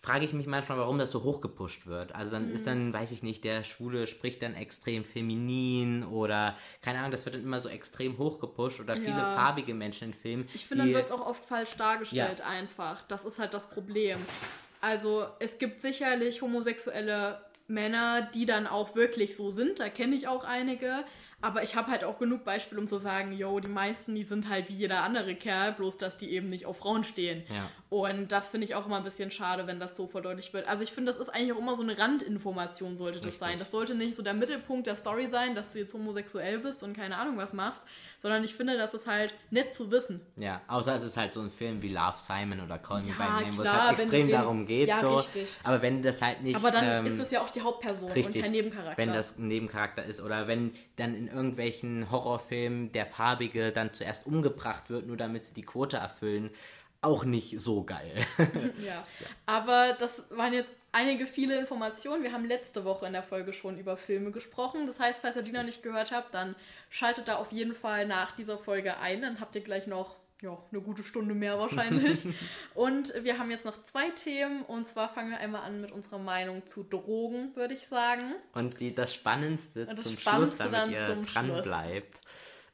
[0.00, 2.14] frage ich mich manchmal, warum das so hochgepusht wird.
[2.14, 2.54] Also dann mhm.
[2.54, 7.24] ist dann, weiß ich nicht, der Schwule spricht dann extrem feminin oder keine Ahnung, das
[7.24, 9.34] wird dann immer so extrem hochgepusht oder viele ja.
[9.34, 10.48] farbige Menschen in Filmen.
[10.54, 12.46] Ich finde, dann wird es auch oft falsch dargestellt ja.
[12.46, 13.02] einfach.
[13.04, 14.18] Das ist halt das Problem.
[14.80, 19.80] Also es gibt sicherlich homosexuelle Männer, die dann auch wirklich so sind.
[19.80, 21.04] Da kenne ich auch einige.
[21.40, 24.48] Aber ich habe halt auch genug Beispiele, um zu sagen, yo, die meisten, die sind
[24.48, 27.44] halt wie jeder andere Kerl, bloß dass die eben nicht auf Frauen stehen.
[27.48, 27.70] Ja.
[27.90, 30.66] Und das finde ich auch immer ein bisschen schade, wenn das so verdeutlicht wird.
[30.66, 33.40] Also ich finde, das ist eigentlich auch immer so eine Randinformation, sollte das Richtig.
[33.40, 33.58] sein.
[33.60, 36.96] Das sollte nicht so der Mittelpunkt der Story sein, dass du jetzt homosexuell bist und
[36.96, 37.86] keine Ahnung was machst,
[38.18, 40.20] sondern ich finde, das ist halt nett zu wissen.
[40.36, 43.22] Ja, außer es ist halt so ein Film wie Love Simon oder Call Me By
[43.22, 44.88] Name, wo es halt extrem den, darum geht.
[44.88, 45.16] Ja, so.
[45.16, 45.56] richtig.
[45.62, 46.56] Aber wenn das halt nicht...
[46.56, 48.98] Aber dann ähm, ist es ja auch die Hauptperson richtig, und kein Nebencharakter.
[48.98, 54.26] Wenn das ein Nebencharakter ist oder wenn dann in irgendwelchen Horrorfilmen der Farbige dann zuerst
[54.26, 56.50] umgebracht wird, nur damit sie die Quote erfüllen,
[57.00, 58.26] auch nicht so geil.
[58.38, 58.44] ja.
[58.84, 59.04] ja.
[59.46, 62.22] aber das waren jetzt einige viele Informationen.
[62.22, 64.86] Wir haben letzte Woche in der Folge schon über Filme gesprochen.
[64.86, 66.54] Das heißt, falls ihr die noch nicht gehört habt, dann
[66.90, 69.22] schaltet da auf jeden Fall nach dieser Folge ein.
[69.22, 72.26] Dann habt ihr gleich noch ja, eine gute Stunde mehr wahrscheinlich.
[72.74, 74.62] und wir haben jetzt noch zwei Themen.
[74.62, 78.34] Und zwar fangen wir einmal an mit unserer Meinung zu Drogen, würde ich sagen.
[78.54, 82.20] Und die, das Spannendste das zum Spannendste Schluss, damit ihr dran bleibt.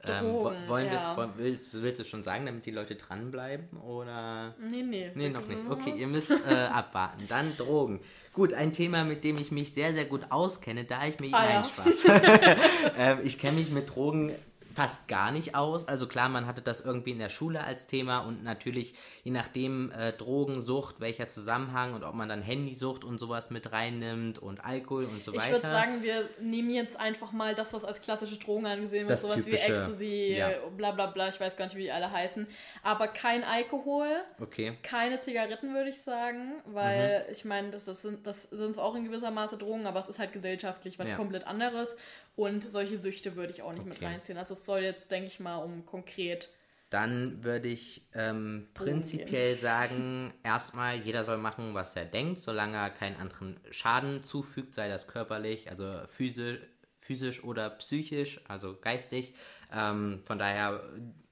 [0.09, 0.33] Ähm,
[0.69, 1.17] wollen ja.
[1.17, 3.79] wollen, willst, willst, du schon sagen, damit die Leute dranbleiben?
[3.79, 4.55] Oder?
[4.61, 5.11] Nee, nee.
[5.15, 5.63] Nee, noch nicht.
[5.69, 6.35] Okay, ihr müsst äh,
[6.73, 7.25] abwarten.
[7.29, 8.01] Dann Drogen.
[8.33, 11.35] Gut, ein Thema, mit dem ich mich sehr, sehr gut auskenne, da ich mich.
[11.35, 11.65] Ah, nein, ja.
[11.65, 12.05] Spaß.
[12.99, 14.33] ähm, ich kenne mich mit Drogen
[14.75, 15.87] fast gar nicht aus.
[15.87, 19.93] Also klar, man hatte das irgendwie in der Schule als Thema und natürlich je nachdem
[19.93, 25.05] äh, Drogensucht, welcher Zusammenhang und ob man dann Handysucht und sowas mit reinnimmt und Alkohol
[25.05, 25.57] und so ich weiter.
[25.57, 29.19] Ich würde sagen, wir nehmen jetzt einfach mal das, was als klassische Drogen angesehen wird,
[29.19, 30.51] sowas typische, wie Ecstasy, ja.
[30.77, 32.47] bla bla bla, ich weiß gar nicht, wie die alle heißen.
[32.83, 34.09] Aber kein Alkohol,
[34.41, 34.73] okay.
[34.83, 37.33] keine Zigaretten, würde ich sagen, weil mhm.
[37.33, 40.09] ich meine, das, das, sind, das sind zwar auch in gewisser Maße Drogen, aber es
[40.09, 41.17] ist halt gesellschaftlich was ja.
[41.17, 41.97] komplett anderes.
[42.37, 43.91] Und solche Süchte würde ich auch nicht okay.
[43.91, 44.39] mit reinziehen.
[44.39, 46.51] Also es soll jetzt, denke ich mal, um konkret.
[46.91, 52.91] Dann würde ich ähm, prinzipiell sagen, erstmal, jeder soll machen, was er denkt, solange er
[52.91, 56.61] keinen anderen Schaden zufügt, sei das körperlich, also physisch,
[57.01, 59.35] physisch oder psychisch, also geistig.
[59.73, 60.83] Ähm, von daher,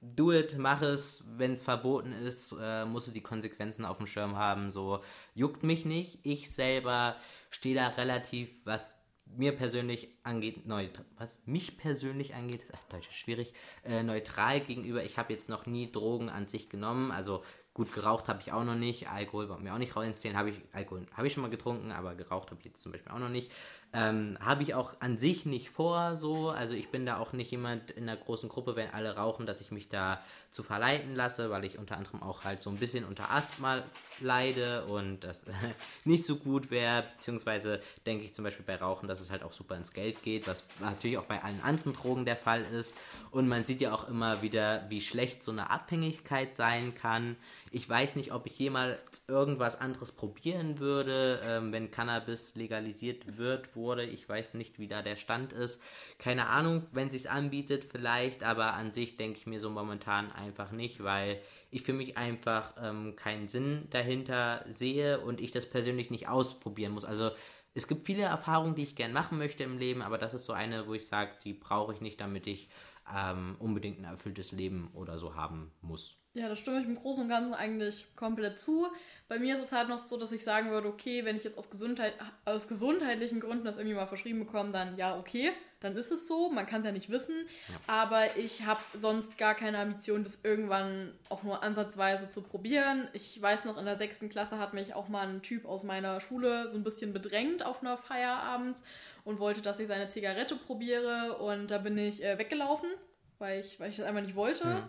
[0.01, 1.23] do it, mach es.
[1.37, 4.69] Wenn es verboten ist, äh, musst du die Konsequenzen auf dem Schirm haben.
[4.69, 5.01] So
[5.33, 6.19] juckt mich nicht.
[6.23, 7.15] Ich selber
[7.49, 8.95] stehe da relativ, was
[9.37, 15.03] mir persönlich angeht, neutral, was mich persönlich angeht, ach, Deutsch ist schwierig, äh, neutral gegenüber.
[15.03, 17.43] Ich habe jetzt noch nie Drogen an sich genommen, also
[17.75, 19.09] Gut, geraucht habe ich auch noch nicht.
[19.09, 20.37] Alkohol war mir auch nicht reinzählen.
[20.37, 23.11] Habe ich, Alkohol habe ich schon mal getrunken, aber geraucht habe ich jetzt zum Beispiel
[23.11, 23.51] auch noch nicht.
[23.95, 26.49] Ähm, habe ich auch an sich nicht vor, so.
[26.49, 29.61] Also ich bin da auch nicht jemand in einer großen Gruppe, wenn alle rauchen, dass
[29.61, 33.05] ich mich da zu verleiten lasse, weil ich unter anderem auch halt so ein bisschen
[33.05, 33.83] unter Asthma
[34.19, 35.45] leide und das
[36.05, 37.03] nicht so gut wäre.
[37.13, 40.47] Beziehungsweise denke ich zum Beispiel bei Rauchen, dass es halt auch super ins Geld geht,
[40.47, 42.95] was natürlich auch bei allen anderen Drogen der Fall ist.
[43.29, 47.35] Und man sieht ja auch immer wieder, wie schlecht so eine Abhängigkeit sein kann.
[47.75, 53.75] Ich weiß nicht, ob ich jemals irgendwas anderes probieren würde, ähm, wenn Cannabis legalisiert wird,
[53.75, 54.05] wurde.
[54.05, 55.81] Ich weiß nicht, wie da der Stand ist.
[56.19, 60.31] Keine Ahnung, wenn es sich anbietet, vielleicht, aber an sich denke ich mir so momentan
[60.31, 65.67] einfach nicht, weil ich für mich einfach ähm, keinen Sinn dahinter sehe und ich das
[65.67, 67.05] persönlich nicht ausprobieren muss.
[67.05, 67.31] Also
[67.73, 70.53] es gibt viele Erfahrungen, die ich gern machen möchte im Leben, aber das ist so
[70.53, 72.69] eine, wo ich sage, die brauche ich nicht, damit ich
[73.11, 76.22] ähm, unbedingt ein erfülltes Leben oder so haben muss.
[76.35, 78.87] Ja, da stimme ich im Großen und Ganzen eigentlich komplett zu.
[79.27, 81.57] Bei mir ist es halt noch so, dass ich sagen würde, okay, wenn ich jetzt
[81.57, 82.13] aus, Gesundheit,
[82.45, 86.49] aus gesundheitlichen Gründen das irgendwie mal verschrieben bekomme, dann ja, okay, dann ist es so.
[86.49, 87.35] Man kann es ja nicht wissen.
[87.69, 87.75] Ja.
[87.85, 93.07] Aber ich habe sonst gar keine Ambition, das irgendwann auch nur ansatzweise zu probieren.
[93.13, 96.19] Ich weiß noch, in der sechsten Klasse hat mich auch mal ein Typ aus meiner
[96.19, 98.77] Schule so ein bisschen bedrängt auf einer Feierabend
[99.23, 101.37] und wollte, dass ich seine Zigarette probiere.
[101.37, 102.89] Und da bin ich äh, weggelaufen,
[103.37, 104.65] weil ich, weil ich das einfach nicht wollte.
[104.65, 104.83] Mhm.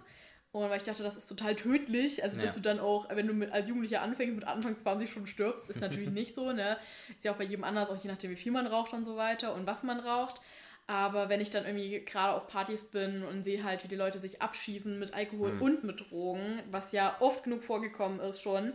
[0.55, 2.23] Und weil ich dachte, das ist total tödlich.
[2.23, 2.53] Also, dass ja.
[2.55, 5.81] du dann auch, wenn du mit, als Jugendlicher anfängst, mit Anfang 20 schon stirbst, ist
[5.81, 6.53] natürlich nicht so.
[6.53, 6.77] Ne?
[7.09, 9.17] Ist ja auch bei jedem anders, auch je nachdem, wie viel man raucht und so
[9.17, 10.41] weiter und was man raucht.
[10.87, 14.21] Aber wenn ich dann irgendwie gerade auf Partys bin und sehe halt, wie die Leute
[14.21, 15.63] sich abschießen mit Alkohol mhm.
[15.63, 18.75] und mit Drogen, was ja oft genug vorgekommen ist schon,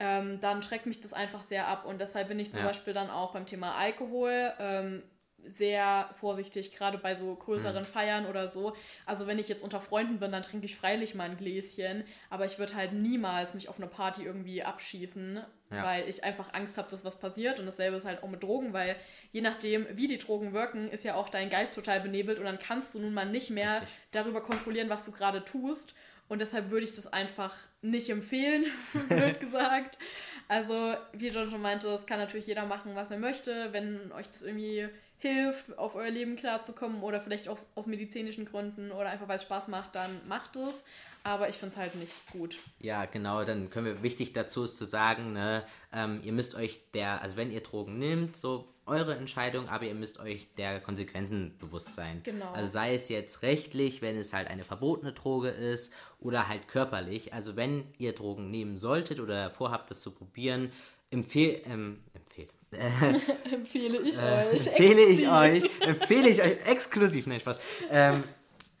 [0.00, 1.84] ähm, dann schreckt mich das einfach sehr ab.
[1.84, 2.66] Und deshalb bin ich zum ja.
[2.68, 4.54] Beispiel dann auch beim Thema Alkohol.
[4.58, 5.02] Ähm,
[5.46, 7.86] sehr vorsichtig, gerade bei so größeren mhm.
[7.86, 8.74] Feiern oder so.
[9.06, 12.44] Also wenn ich jetzt unter Freunden bin, dann trinke ich freilich mal ein Gläschen, aber
[12.44, 15.84] ich würde halt niemals mich auf eine Party irgendwie abschießen, ja.
[15.84, 17.60] weil ich einfach Angst habe, dass was passiert.
[17.60, 18.96] Und dasselbe ist halt auch mit Drogen, weil
[19.30, 22.58] je nachdem, wie die Drogen wirken, ist ja auch dein Geist total benebelt und dann
[22.58, 23.90] kannst du nun mal nicht mehr Richtig.
[24.10, 25.94] darüber kontrollieren, was du gerade tust.
[26.28, 28.66] Und deshalb würde ich das einfach nicht empfehlen,
[29.08, 29.98] blöd gesagt.
[30.46, 33.72] Also, wie John schon meinte, das kann natürlich jeder machen, was er möchte.
[33.72, 34.88] Wenn euch das irgendwie
[35.18, 39.42] hilft, auf euer Leben klarzukommen oder vielleicht auch aus medizinischen Gründen oder einfach weil es
[39.42, 40.84] Spaß macht, dann macht es.
[41.24, 42.56] Aber ich finde es halt nicht gut.
[42.78, 46.80] Ja, genau, dann können wir, wichtig dazu ist zu sagen, ne, ähm, ihr müsst euch
[46.94, 51.56] der, also wenn ihr Drogen nehmt, so eure Entscheidung, aber ihr müsst euch der Konsequenzen
[51.58, 52.22] bewusst sein.
[52.24, 52.50] Genau.
[52.52, 57.34] Also sei es jetzt rechtlich, wenn es halt eine verbotene Droge ist oder halt körperlich.
[57.34, 60.72] Also wenn ihr Drogen nehmen solltet oder vorhabt, das zu probieren,
[61.10, 64.66] empfehl, ähm, empfehlt, äh, empfehle ich äh, euch.
[64.66, 65.70] Empfehle ich euch.
[65.80, 67.26] Empfehle ich euch exklusiv.
[67.26, 67.58] Nein, Spaß.
[67.90, 68.24] Ähm,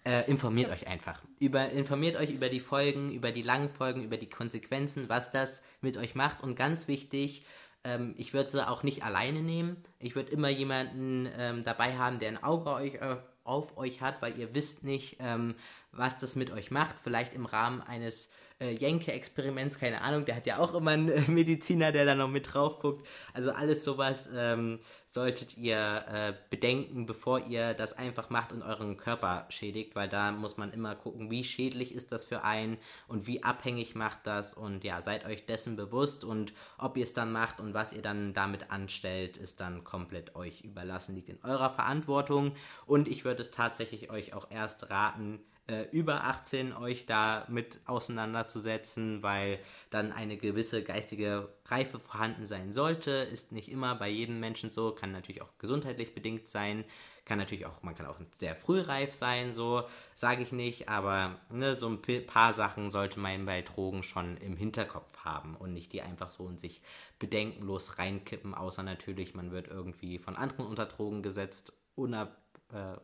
[0.04, 1.20] äh, informiert euch einfach.
[1.38, 5.62] Über, informiert euch über die Folgen, über die langen Folgen, über die Konsequenzen, was das
[5.80, 6.42] mit euch macht.
[6.42, 7.44] Und ganz wichtig,
[7.84, 9.76] ähm, ich würde sie auch nicht alleine nehmen.
[9.98, 14.20] Ich würde immer jemanden ähm, dabei haben, der ein Auge euch, äh, auf euch hat,
[14.20, 15.54] weil ihr wisst nicht, ähm,
[15.92, 16.96] was das mit euch macht.
[17.02, 21.20] Vielleicht im Rahmen eines äh, Jenke-Experiments, keine Ahnung, der hat ja auch immer einen äh,
[21.30, 23.06] Mediziner, der da noch mit drauf guckt.
[23.32, 28.96] Also alles sowas ähm, solltet ihr äh, bedenken, bevor ihr das einfach macht und euren
[28.96, 33.26] Körper schädigt, weil da muss man immer gucken, wie schädlich ist das für einen und
[33.26, 34.54] wie abhängig macht das.
[34.54, 36.24] Und ja, seid euch dessen bewusst.
[36.24, 40.34] Und ob ihr es dann macht und was ihr dann damit anstellt, ist dann komplett
[40.34, 42.54] euch überlassen, liegt in eurer Verantwortung.
[42.86, 47.78] Und ich würde es tatsächlich euch auch erst raten, äh, über 18 euch da mit
[47.84, 53.10] auseinanderzusetzen, weil dann eine gewisse geistige Reife vorhanden sein sollte.
[53.10, 56.84] Ist nicht immer bei jedem Menschen so, kann natürlich auch gesundheitlich bedingt sein,
[57.28, 59.84] kann natürlich auch, man kann auch sehr früh reif sein, so
[60.16, 64.56] sage ich nicht, aber ne, so ein paar Sachen sollte man bei Drogen schon im
[64.56, 66.80] Hinterkopf haben und nicht die einfach so in sich
[67.18, 72.40] bedenkenlos reinkippen, außer natürlich, man wird irgendwie von anderen unter Drogen gesetzt, unab,
[72.72, 72.96] äh,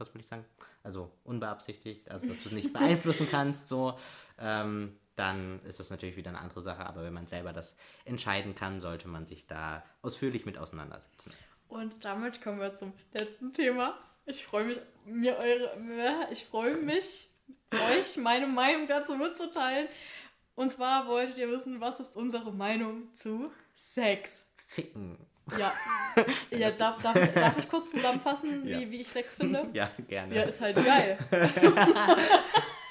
[0.00, 0.44] was würde ich sagen?
[0.82, 3.98] Also unbeabsichtigt, also dass du nicht beeinflussen kannst, so,
[4.38, 6.86] ähm, dann ist das natürlich wieder eine andere Sache.
[6.86, 11.32] Aber wenn man selber das entscheiden kann, sollte man sich da ausführlich mit auseinandersetzen.
[11.68, 13.98] Und damit kommen wir zum letzten Thema.
[14.26, 17.30] Ich freue mich, mir eure, ich freue mich,
[17.72, 19.88] euch meine Meinung dazu mitzuteilen.
[20.54, 24.44] Und zwar wolltet ihr wissen, was ist unsere Meinung zu Sex?
[24.66, 25.16] Ficken.
[25.58, 25.72] Ja.
[26.50, 28.80] Ja, darf, darf, darf ich kurz zusammenfassen, ja.
[28.80, 29.66] wie, wie ich Sex finde?
[29.72, 30.34] Ja, gerne.
[30.34, 31.16] Ja, ist halt geil.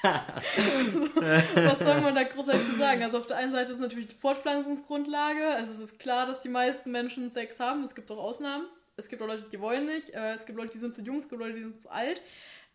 [0.02, 3.02] was soll man da großartig zu sagen?
[3.02, 5.46] Also auf der einen Seite ist natürlich die Fortpflanzungsgrundlage.
[5.48, 7.84] Also es ist klar, dass die meisten Menschen Sex haben.
[7.84, 8.66] Es gibt auch Ausnahmen.
[8.96, 10.10] Es gibt auch Leute, die wollen nicht.
[10.10, 11.20] Äh, es gibt Leute, die sind zu jung.
[11.20, 12.20] Es gibt Leute, die sind zu alt.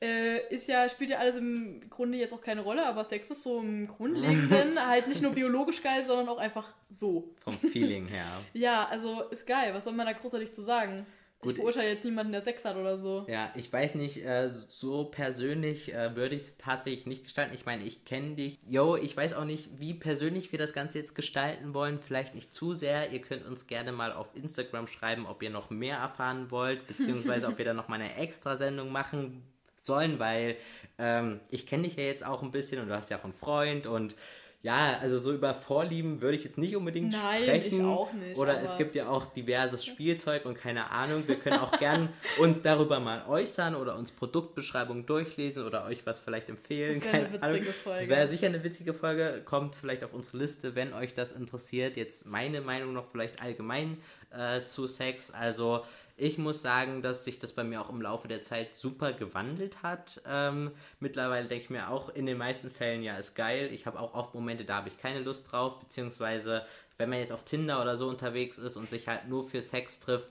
[0.03, 3.41] Äh, ist ja, spielt ja alles im Grunde jetzt auch keine Rolle, aber Sex ist
[3.41, 7.33] so im Grundlegenden halt nicht nur biologisch geil, sondern auch einfach so.
[7.41, 8.41] Vom Feeling her.
[8.53, 9.73] ja, also ist geil.
[9.73, 11.05] Was soll man da großartig zu sagen?
[11.39, 13.25] Gut, ich beurteile jetzt niemanden, der Sex hat oder so.
[13.29, 17.55] Ja, ich weiß nicht, äh, so persönlich äh, würde ich es tatsächlich nicht gestalten.
[17.55, 18.59] Ich meine, ich kenne dich.
[18.67, 21.99] Yo, ich weiß auch nicht, wie persönlich wir das Ganze jetzt gestalten wollen.
[21.99, 23.11] Vielleicht nicht zu sehr.
[23.11, 27.47] Ihr könnt uns gerne mal auf Instagram schreiben, ob ihr noch mehr erfahren wollt, beziehungsweise
[27.47, 29.43] ob wir da noch mal eine Extra-Sendung machen
[29.85, 30.55] sollen, weil
[30.97, 33.33] ähm, ich kenne dich ja jetzt auch ein bisschen und du hast ja auch einen
[33.33, 34.15] Freund und
[34.63, 37.79] ja, also so über Vorlieben würde ich jetzt nicht unbedingt Nein, sprechen.
[37.79, 38.37] Ich auch nicht.
[38.37, 41.27] Oder es gibt ja auch diverses Spielzeug und keine Ahnung.
[41.27, 42.07] Wir können auch gern
[42.39, 47.01] uns darüber mal äußern oder uns Produktbeschreibungen durchlesen oder euch was vielleicht empfehlen.
[47.01, 47.73] Das wäre eine witzige Ahnung.
[47.83, 47.99] Folge.
[47.99, 49.41] Das wäre sicher eine witzige Folge.
[49.43, 51.97] Kommt vielleicht auf unsere Liste, wenn euch das interessiert.
[51.97, 53.97] Jetzt meine Meinung noch vielleicht allgemein
[54.31, 55.31] äh, zu Sex.
[55.31, 55.83] Also
[56.15, 59.81] ich muss sagen, dass sich das bei mir auch im Laufe der Zeit super gewandelt
[59.81, 60.21] hat.
[60.27, 63.69] Ähm, mittlerweile denke ich mir auch in den meisten Fällen, ja, ist geil.
[63.71, 66.65] Ich habe auch oft Momente, da habe ich keine Lust drauf, beziehungsweise
[66.97, 69.99] wenn man jetzt auf Tinder oder so unterwegs ist und sich halt nur für Sex
[69.99, 70.29] trifft,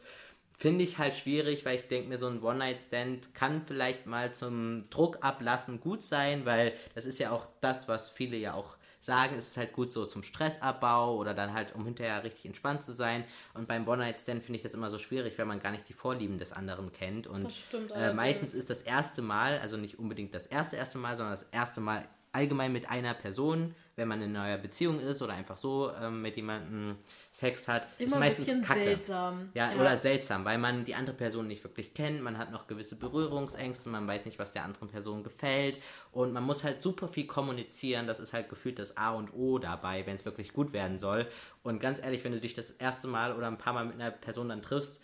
[0.57, 4.89] finde ich halt schwierig, weil ich denke mir, so ein One-Night-Stand kann vielleicht mal zum
[4.91, 9.37] Druck ablassen gut sein, weil das ist ja auch das, was viele ja auch sagen,
[9.37, 12.93] es ist halt gut so zum Stressabbau oder dann halt, um hinterher richtig entspannt zu
[12.93, 13.25] sein.
[13.55, 16.39] Und beim One-Night-Stand finde ich das immer so schwierig, wenn man gar nicht die Vorlieben
[16.39, 17.27] des anderen kennt.
[17.27, 17.53] Und
[17.95, 21.47] äh, meistens ist das erste Mal, also nicht unbedingt das erste erste Mal, sondern das
[21.51, 25.91] erste Mal allgemein mit einer Person, wenn man in einer Beziehung ist oder einfach so
[26.01, 26.97] ähm, mit jemandem
[27.33, 28.85] Sex hat, Immer ist ein meistens bisschen kacke.
[28.85, 29.51] seltsam.
[29.55, 29.81] Ja, Ja.
[29.81, 33.89] oder seltsam, weil man die andere Person nicht wirklich kennt, man hat noch gewisse Berührungsängste,
[33.89, 35.77] man weiß nicht, was der anderen Person gefällt
[36.11, 39.59] und man muss halt super viel kommunizieren, das ist halt gefühlt das A und O
[39.59, 41.27] dabei, wenn es wirklich gut werden soll.
[41.63, 44.11] Und ganz ehrlich, wenn du dich das erste Mal oder ein paar Mal mit einer
[44.11, 45.03] Person dann triffst,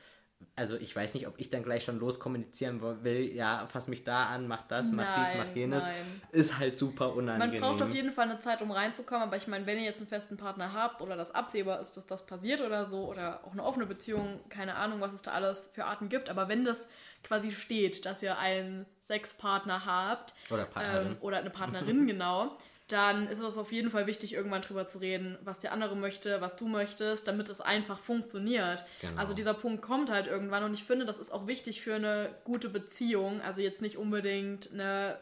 [0.57, 4.27] also ich weiß nicht, ob ich dann gleich schon loskommunizieren will, ja, fass mich da
[4.27, 6.23] an, mach das, mach dies, Nein, mach jenes, nein.
[6.33, 7.61] ist halt super Man unangenehm.
[7.61, 10.09] braucht auf jeden Fall eine Zeit, um reinzukommen, aber ich meine, wenn ihr jetzt einen
[10.09, 13.65] festen Partner habt oder das absehbar ist, dass das passiert oder so, oder auch eine
[13.65, 16.89] offene Beziehung, keine Ahnung, was es da alles für Arten gibt, aber wenn das
[17.23, 22.57] quasi steht, dass ihr einen Sexpartner habt Oder ähm, oder eine Partnerin, genau,
[22.89, 26.41] dann ist es auf jeden Fall wichtig, irgendwann drüber zu reden, was der andere möchte,
[26.41, 28.85] was du möchtest, damit es einfach funktioniert.
[29.01, 29.21] Genau.
[29.21, 32.31] Also dieser Punkt kommt halt irgendwann und ich finde, das ist auch wichtig für eine
[32.45, 33.41] gute Beziehung.
[33.43, 35.19] Also jetzt nicht unbedingt eine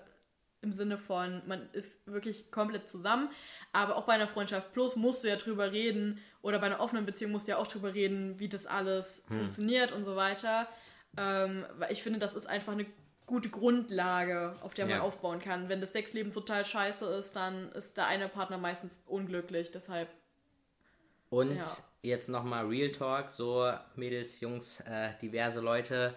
[0.62, 3.28] im Sinne von, man ist wirklich komplett zusammen,
[3.72, 7.06] aber auch bei einer Freundschaft plus musst du ja drüber reden oder bei einer offenen
[7.06, 9.38] Beziehung musst du ja auch drüber reden, wie das alles Hm.
[9.38, 10.66] funktioniert und so weiter.
[11.16, 12.86] Ähm, weil ich finde, das ist einfach eine
[13.26, 15.02] gute Grundlage, auf der man Ja.
[15.02, 15.68] aufbauen kann.
[15.68, 19.70] Wenn das Sexleben total scheiße ist, dann ist der eine Partner meistens unglücklich.
[19.70, 20.08] Deshalb,
[21.28, 21.76] Und Ja.
[22.02, 26.14] jetzt nochmal Real Talk, so Mädels, Jungs, äh, diverse Leute.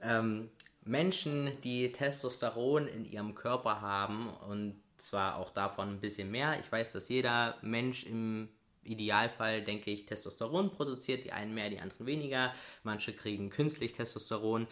[0.00, 0.50] Ähm,
[0.84, 6.58] Menschen, die Testosteron in ihrem Körper haben und zwar auch davon ein bisschen mehr.
[6.60, 8.48] Ich weiß, dass jeder Mensch im
[8.84, 12.54] Idealfall, denke ich, Testosteron produziert, die einen mehr, die anderen weniger.
[12.84, 14.66] Manche kriegen künstlich Testosteron.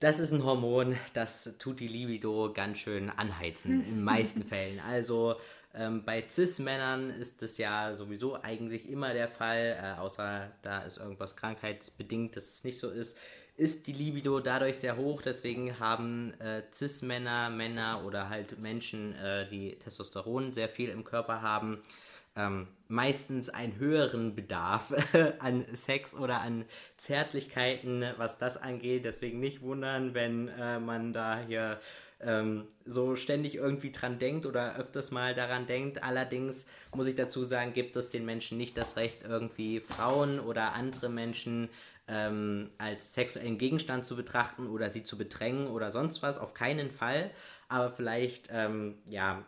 [0.00, 4.78] Das ist ein Hormon, das tut die Libido ganz schön anheizen, in den meisten Fällen.
[4.88, 5.34] Also
[5.74, 10.98] ähm, bei Cis-Männern ist das ja sowieso eigentlich immer der Fall, äh, außer da ist
[10.98, 13.16] irgendwas krankheitsbedingt, dass es nicht so ist,
[13.56, 15.20] ist die Libido dadurch sehr hoch.
[15.20, 21.42] Deswegen haben äh, Cis-Männer, Männer oder halt Menschen, äh, die Testosteron sehr viel im Körper
[21.42, 21.82] haben,
[22.38, 24.94] ähm, meistens einen höheren Bedarf
[25.40, 26.64] an Sex oder an
[26.96, 29.04] Zärtlichkeiten, was das angeht.
[29.04, 31.80] Deswegen nicht wundern, wenn äh, man da hier
[32.20, 36.02] ähm, so ständig irgendwie dran denkt oder öfters mal daran denkt.
[36.02, 40.72] Allerdings muss ich dazu sagen, gibt es den Menschen nicht das Recht, irgendwie Frauen oder
[40.74, 41.68] andere Menschen
[42.08, 46.38] ähm, als sexuellen Gegenstand zu betrachten oder sie zu bedrängen oder sonst was.
[46.38, 47.30] Auf keinen Fall.
[47.68, 49.44] Aber vielleicht, ähm, ja,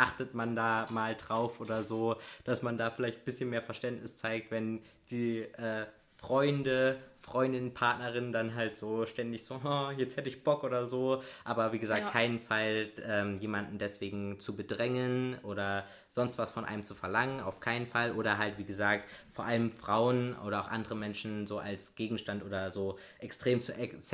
[0.00, 4.16] achtet man da mal drauf oder so, dass man da vielleicht ein bisschen mehr Verständnis
[4.18, 5.86] zeigt, wenn die äh,
[6.16, 11.22] Freunde, Freundinnen, Partnerinnen dann halt so ständig so, oh, jetzt hätte ich Bock oder so.
[11.44, 12.10] Aber wie gesagt, Ja.
[12.10, 17.60] keinen Fall ähm, jemanden deswegen zu bedrängen oder sonst was von einem zu verlangen, auf
[17.60, 18.12] keinen Fall.
[18.12, 22.70] Oder halt, wie gesagt, vor allem Frauen oder auch andere Menschen so als Gegenstand oder
[22.70, 24.06] so extrem zu ex-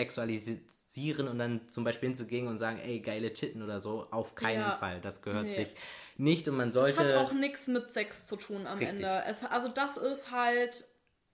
[0.96, 4.61] sexualisieren und dann zum Beispiel hinzugehen und sagen, ey, geile Titten oder so, auf keinen
[4.61, 4.76] Ja.
[4.76, 5.00] Fall.
[5.00, 5.50] Das gehört Nee.
[5.64, 5.68] sich
[6.16, 6.98] nicht und man das sollte.
[6.98, 9.00] hat auch nichts mit Sex zu tun am Richtig.
[9.00, 9.22] Ende.
[9.26, 10.85] Es, also das ist halt,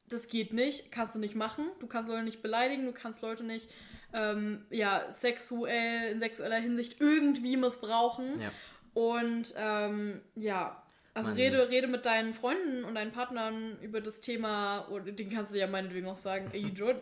[0.09, 1.67] das geht nicht, kannst du nicht machen.
[1.81, 3.69] Du kannst Leute nicht beleidigen, du kannst Leute nicht
[4.15, 8.41] ähm, ja, sexuell, in sexueller Hinsicht irgendwie missbrauchen.
[8.41, 8.51] Ja.
[8.95, 10.83] Und ähm, ja,
[11.15, 15.53] also rede, rede mit deinen Freunden und deinen Partnern über das Thema, oder den kannst
[15.53, 16.97] du ja meinetwegen auch sagen, ey John,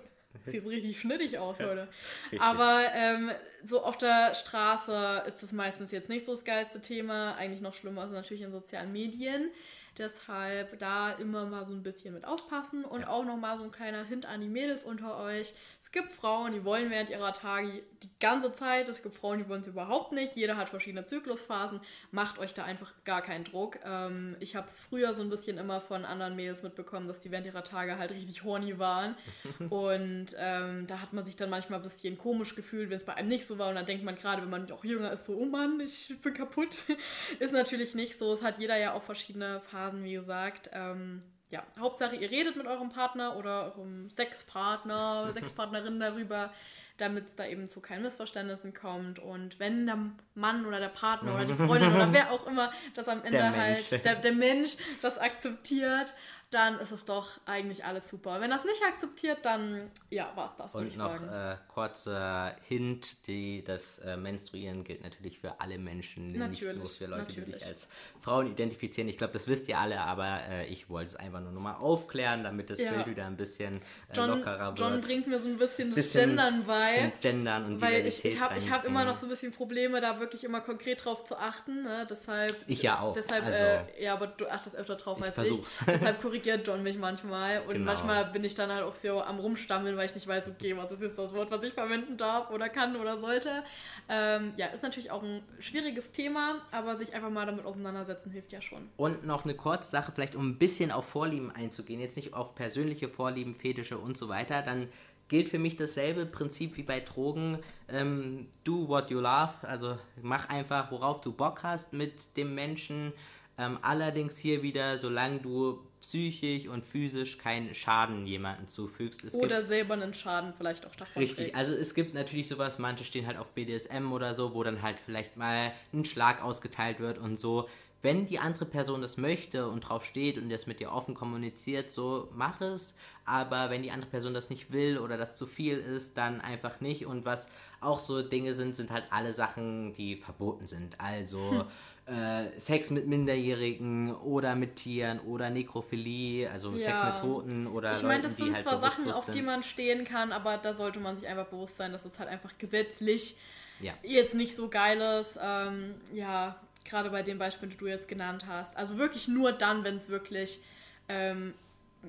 [0.46, 1.88] sieht richtig schnittig aus heute.
[2.24, 2.40] Richtig.
[2.40, 3.30] Aber ähm,
[3.64, 7.34] so auf der Straße ist das meistens jetzt nicht so das geilste Thema.
[7.34, 9.50] Eigentlich noch schlimmer ist natürlich in sozialen Medien.
[9.98, 13.72] Deshalb da immer mal so ein bisschen mit aufpassen und auch noch mal so ein
[13.72, 15.52] kleiner Hint an die Mädels unter euch.
[15.82, 18.88] Es gibt Frauen, die wollen während ihrer Tage die ganze Zeit.
[18.88, 20.36] Es gibt Frauen, die wollen es überhaupt nicht.
[20.36, 21.80] Jeder hat verschiedene Zyklusphasen.
[22.12, 23.78] Macht euch da einfach gar keinen Druck.
[23.84, 27.30] Ähm, ich habe es früher so ein bisschen immer von anderen Mädels mitbekommen, dass die
[27.30, 29.16] während ihrer Tage halt richtig horny waren.
[29.70, 33.14] und ähm, da hat man sich dann manchmal ein bisschen komisch gefühlt, wenn es bei
[33.14, 33.70] einem nicht so war.
[33.70, 36.34] Und dann denkt man gerade, wenn man auch jünger ist, so, oh Mann, ich bin
[36.34, 36.84] kaputt.
[37.40, 38.32] ist natürlich nicht so.
[38.32, 40.70] Es hat jeder ja auch verschiedene Phasen, wie gesagt.
[40.72, 46.52] Ähm, ja, Hauptsache, ihr redet mit eurem Partner oder eurem Sexpartner, Sexpartnerin darüber,
[46.96, 49.18] damit es da eben zu keinen Missverständnissen kommt.
[49.18, 49.98] Und wenn der
[50.34, 53.56] Mann oder der Partner oder die Freundin oder wer auch immer das am Ende Der
[53.56, 56.14] halt, der, der Mensch das akzeptiert,
[56.50, 58.40] dann ist es doch eigentlich alles super.
[58.40, 63.62] Wenn das nicht akzeptiert, dann ja, war es das, Und noch äh, kurzer Hint, die,
[63.62, 67.60] das äh, Menstruieren gilt natürlich für alle Menschen, nicht Natürlich, nur für Leute, die natürlich.
[67.62, 67.88] sich als
[68.20, 69.08] Frauen identifizieren.
[69.08, 72.42] Ich glaube, das wisst ihr alle, aber äh, ich wollte es einfach nur nochmal aufklären,
[72.42, 72.90] damit das Ja.
[72.92, 75.04] Bild wieder ein bisschen äh, John, lockerer John wird.
[75.04, 77.12] bringt mir so ein bisschen das Bisschen- Gendern bei.
[77.20, 80.18] Gendern und Weil ich, Diversität ich habe hab immer noch so ein bisschen Probleme, da
[80.18, 81.84] wirklich immer konkret drauf zu achten.
[81.84, 82.06] Ne?
[82.10, 85.34] Deshalb, Ich ja auch, Deshalb, also- äh, ja, aber du achtest öfter drauf Ich als
[85.34, 85.80] versuch's.
[85.82, 85.86] ich.
[85.86, 87.60] Deshalb korrigiere korrigiert John mich manchmal.
[87.62, 87.84] Und Genau.
[87.86, 90.92] manchmal bin ich dann halt auch so am Rumstammeln, weil ich nicht weiß, okay, was
[90.92, 93.62] ist jetzt das Wort, was ich verwenden darf oder kann oder sollte.
[94.08, 98.52] Ähm, ja, ist natürlich auch ein schwieriges Thema, aber sich einfach mal damit auseinandersetzen hilft
[98.52, 98.88] ja schon.
[98.96, 102.54] Und noch eine kurze Sache, vielleicht um ein bisschen auf Vorlieben einzugehen, jetzt nicht auf
[102.54, 104.88] persönliche Vorlieben, Fetische und so weiter, dann
[105.28, 107.58] gilt für mich dasselbe Prinzip wie bei Drogen.
[107.88, 113.12] Ähm, do what you love, also mach einfach, worauf du Bock hast mit dem Menschen.
[113.60, 119.22] Ähm, allerdings hier wieder, solange du psychisch und physisch keinen Schaden jemandem zufügst.
[119.22, 121.56] Es gibt Oder selber einen Schaden vielleicht auch davon Richtig, trägst.
[121.56, 124.98] also es gibt natürlich sowas, manche stehen halt auf BDSM oder so, wo dann halt
[124.98, 127.68] vielleicht mal ein Schlag ausgeteilt wird und so.
[128.02, 131.92] Wenn die andere Person das möchte und drauf steht und das mit dir offen kommuniziert,
[131.92, 132.94] so mach es.
[133.26, 136.80] Aber wenn die andere Person das nicht will oder das zu viel ist, dann einfach
[136.80, 137.04] nicht.
[137.04, 137.50] Und was
[137.82, 140.98] auch so Dinge sind, sind halt alle Sachen, die verboten sind.
[140.98, 141.66] Also
[142.10, 147.06] äh, Sex mit Minderjährigen oder mit Tieren oder Nekrophilie, also Sex Ja.
[147.10, 150.32] mit Toten oder Ich meine, das sind halt zwar Sachen, auf die man stehen kann,
[150.32, 153.36] aber da sollte man sich einfach bewusst sein, dass es halt einfach gesetzlich
[153.80, 153.94] Ja.
[154.02, 155.38] jetzt nicht so geil ist.
[155.40, 158.76] Ähm, ja, gerade bei dem Beispiel, die du jetzt genannt hast.
[158.76, 160.62] Also wirklich nur dann, wenn es wirklich
[161.08, 161.54] ähm,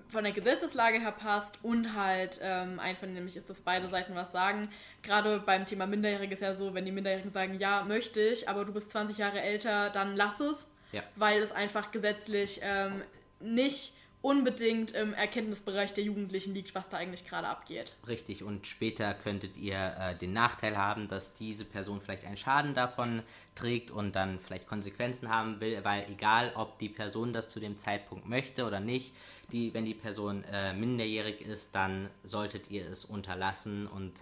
[0.09, 4.69] von der Gesetzeslage her passt und halt ähm, einvernehmlich ist, dass beide Seiten was sagen.
[5.03, 8.63] Gerade beim Thema Minderjährige ist ja so, wenn die Minderjährigen sagen, ja, möchte ich, aber
[8.65, 11.03] du bist 20 Jahre älter, dann lass es, Ja.
[11.15, 13.01] weil es einfach gesetzlich ähm,
[13.41, 17.93] nicht unbedingt im Erkenntnisbereich der Jugendlichen liegt, was da eigentlich gerade abgeht.
[18.07, 22.75] Richtig, und später könntet ihr äh, den Nachteil haben, dass diese Person vielleicht einen Schaden
[22.75, 23.23] davon
[23.55, 27.77] trägt und dann vielleicht Konsequenzen haben will, weil egal, ob die Person das zu dem
[27.77, 29.13] Zeitpunkt möchte oder nicht,
[29.51, 34.13] die, wenn die Person äh, minderjährig ist, dann solltet ihr es unterlassen und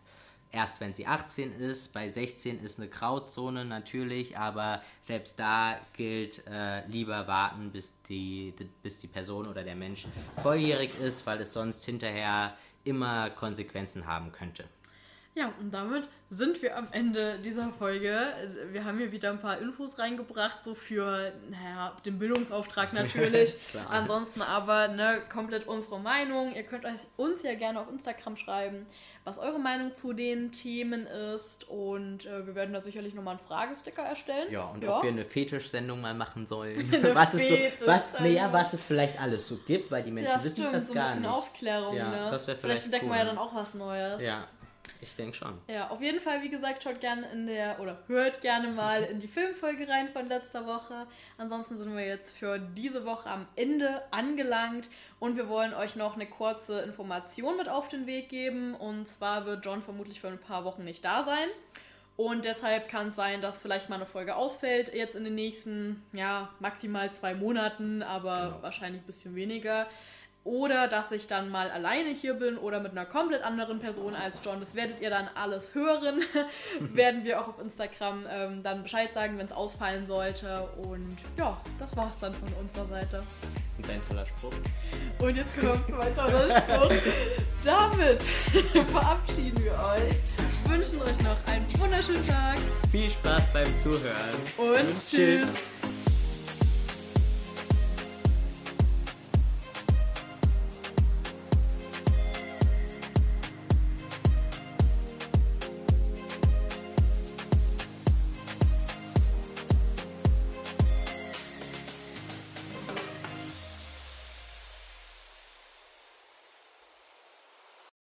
[0.52, 6.44] erst wenn sie 18 ist, bei 16 ist eine Grauzone natürlich, aber selbst da gilt
[6.48, 10.06] äh, lieber warten, bis die, bis die Person oder der Mensch
[10.42, 14.66] volljährig ist, weil es sonst hinterher immer Konsequenzen haben könnte.
[15.36, 18.34] Ja, und damit sind wir am Ende dieser Folge.
[18.72, 23.56] Wir haben hier wieder ein paar Infos reingebracht, so für, naja, den Bildungsauftrag natürlich.
[23.90, 26.54] Ansonsten aber ne, komplett unsere Meinung.
[26.56, 28.86] Ihr könnt euch uns ja gerne auf Instagram schreiben,
[29.24, 31.68] was eure Meinung zu den Themen ist.
[31.70, 34.52] Und äh, wir werden da sicherlich nochmal einen Fragesticker erstellen.
[34.52, 36.92] Ja, und ob wir eine Fetischsendung mal machen sollen.
[37.14, 40.40] Was es so, was, naja, was es vielleicht alles so gibt, weil die Menschen Ja,
[40.40, 41.32] wissen stimmt, das so ein gar bisschen nicht.
[41.32, 41.96] Aufklärung.
[41.96, 42.28] Ja, ne?
[42.32, 43.12] das vielleicht vielleicht entdecken cool.
[43.12, 44.24] wir ja dann auch was Neues.
[44.24, 44.48] Ja,
[45.02, 45.58] ich denke schon.
[45.68, 49.20] Ja, auf jeden Fall, wie gesagt, schaut gerne in der oder hört gerne mal in
[49.20, 51.08] die Filmfolge rein von letzter Woche.
[51.38, 56.16] Ansonsten sind wir jetzt für diese Woche am Ende angelangt und wir wollen euch noch
[56.16, 58.76] eine kurze Information mit auf den Weg geben.
[58.76, 61.48] Und zwar wird John vermutlich für ein paar Wochen nicht da sein.
[62.18, 66.04] Und deshalb kann es sein, dass vielleicht mal eine Folge ausfällt, jetzt in den nächsten,
[66.12, 68.62] ja, maximal zwei Monaten, aber Genau.
[68.62, 69.88] wahrscheinlich ein bisschen weniger.
[70.50, 74.44] Oder dass ich dann mal alleine hier bin oder mit einer komplett anderen Person als
[74.44, 74.60] John.
[74.60, 76.24] Das werdet ihr dann alles hören.
[76.80, 80.68] Werden wir auch auf Instagram ähm, dann Bescheid sagen, wenn es ausfallen sollte.
[80.78, 83.24] Und ja, das war's dann von unserer Seite.
[83.78, 84.54] Und dein toller Spruch.
[85.20, 86.94] Und jetzt kommt ein weiterer Spruch.
[87.64, 88.24] Damit
[88.92, 90.16] verabschieden wir euch.
[90.68, 92.58] Wünschen euch noch einen wunderschönen Tag
[92.92, 94.40] Viel Spaß beim Zuhören.
[94.58, 95.79] und tschüss.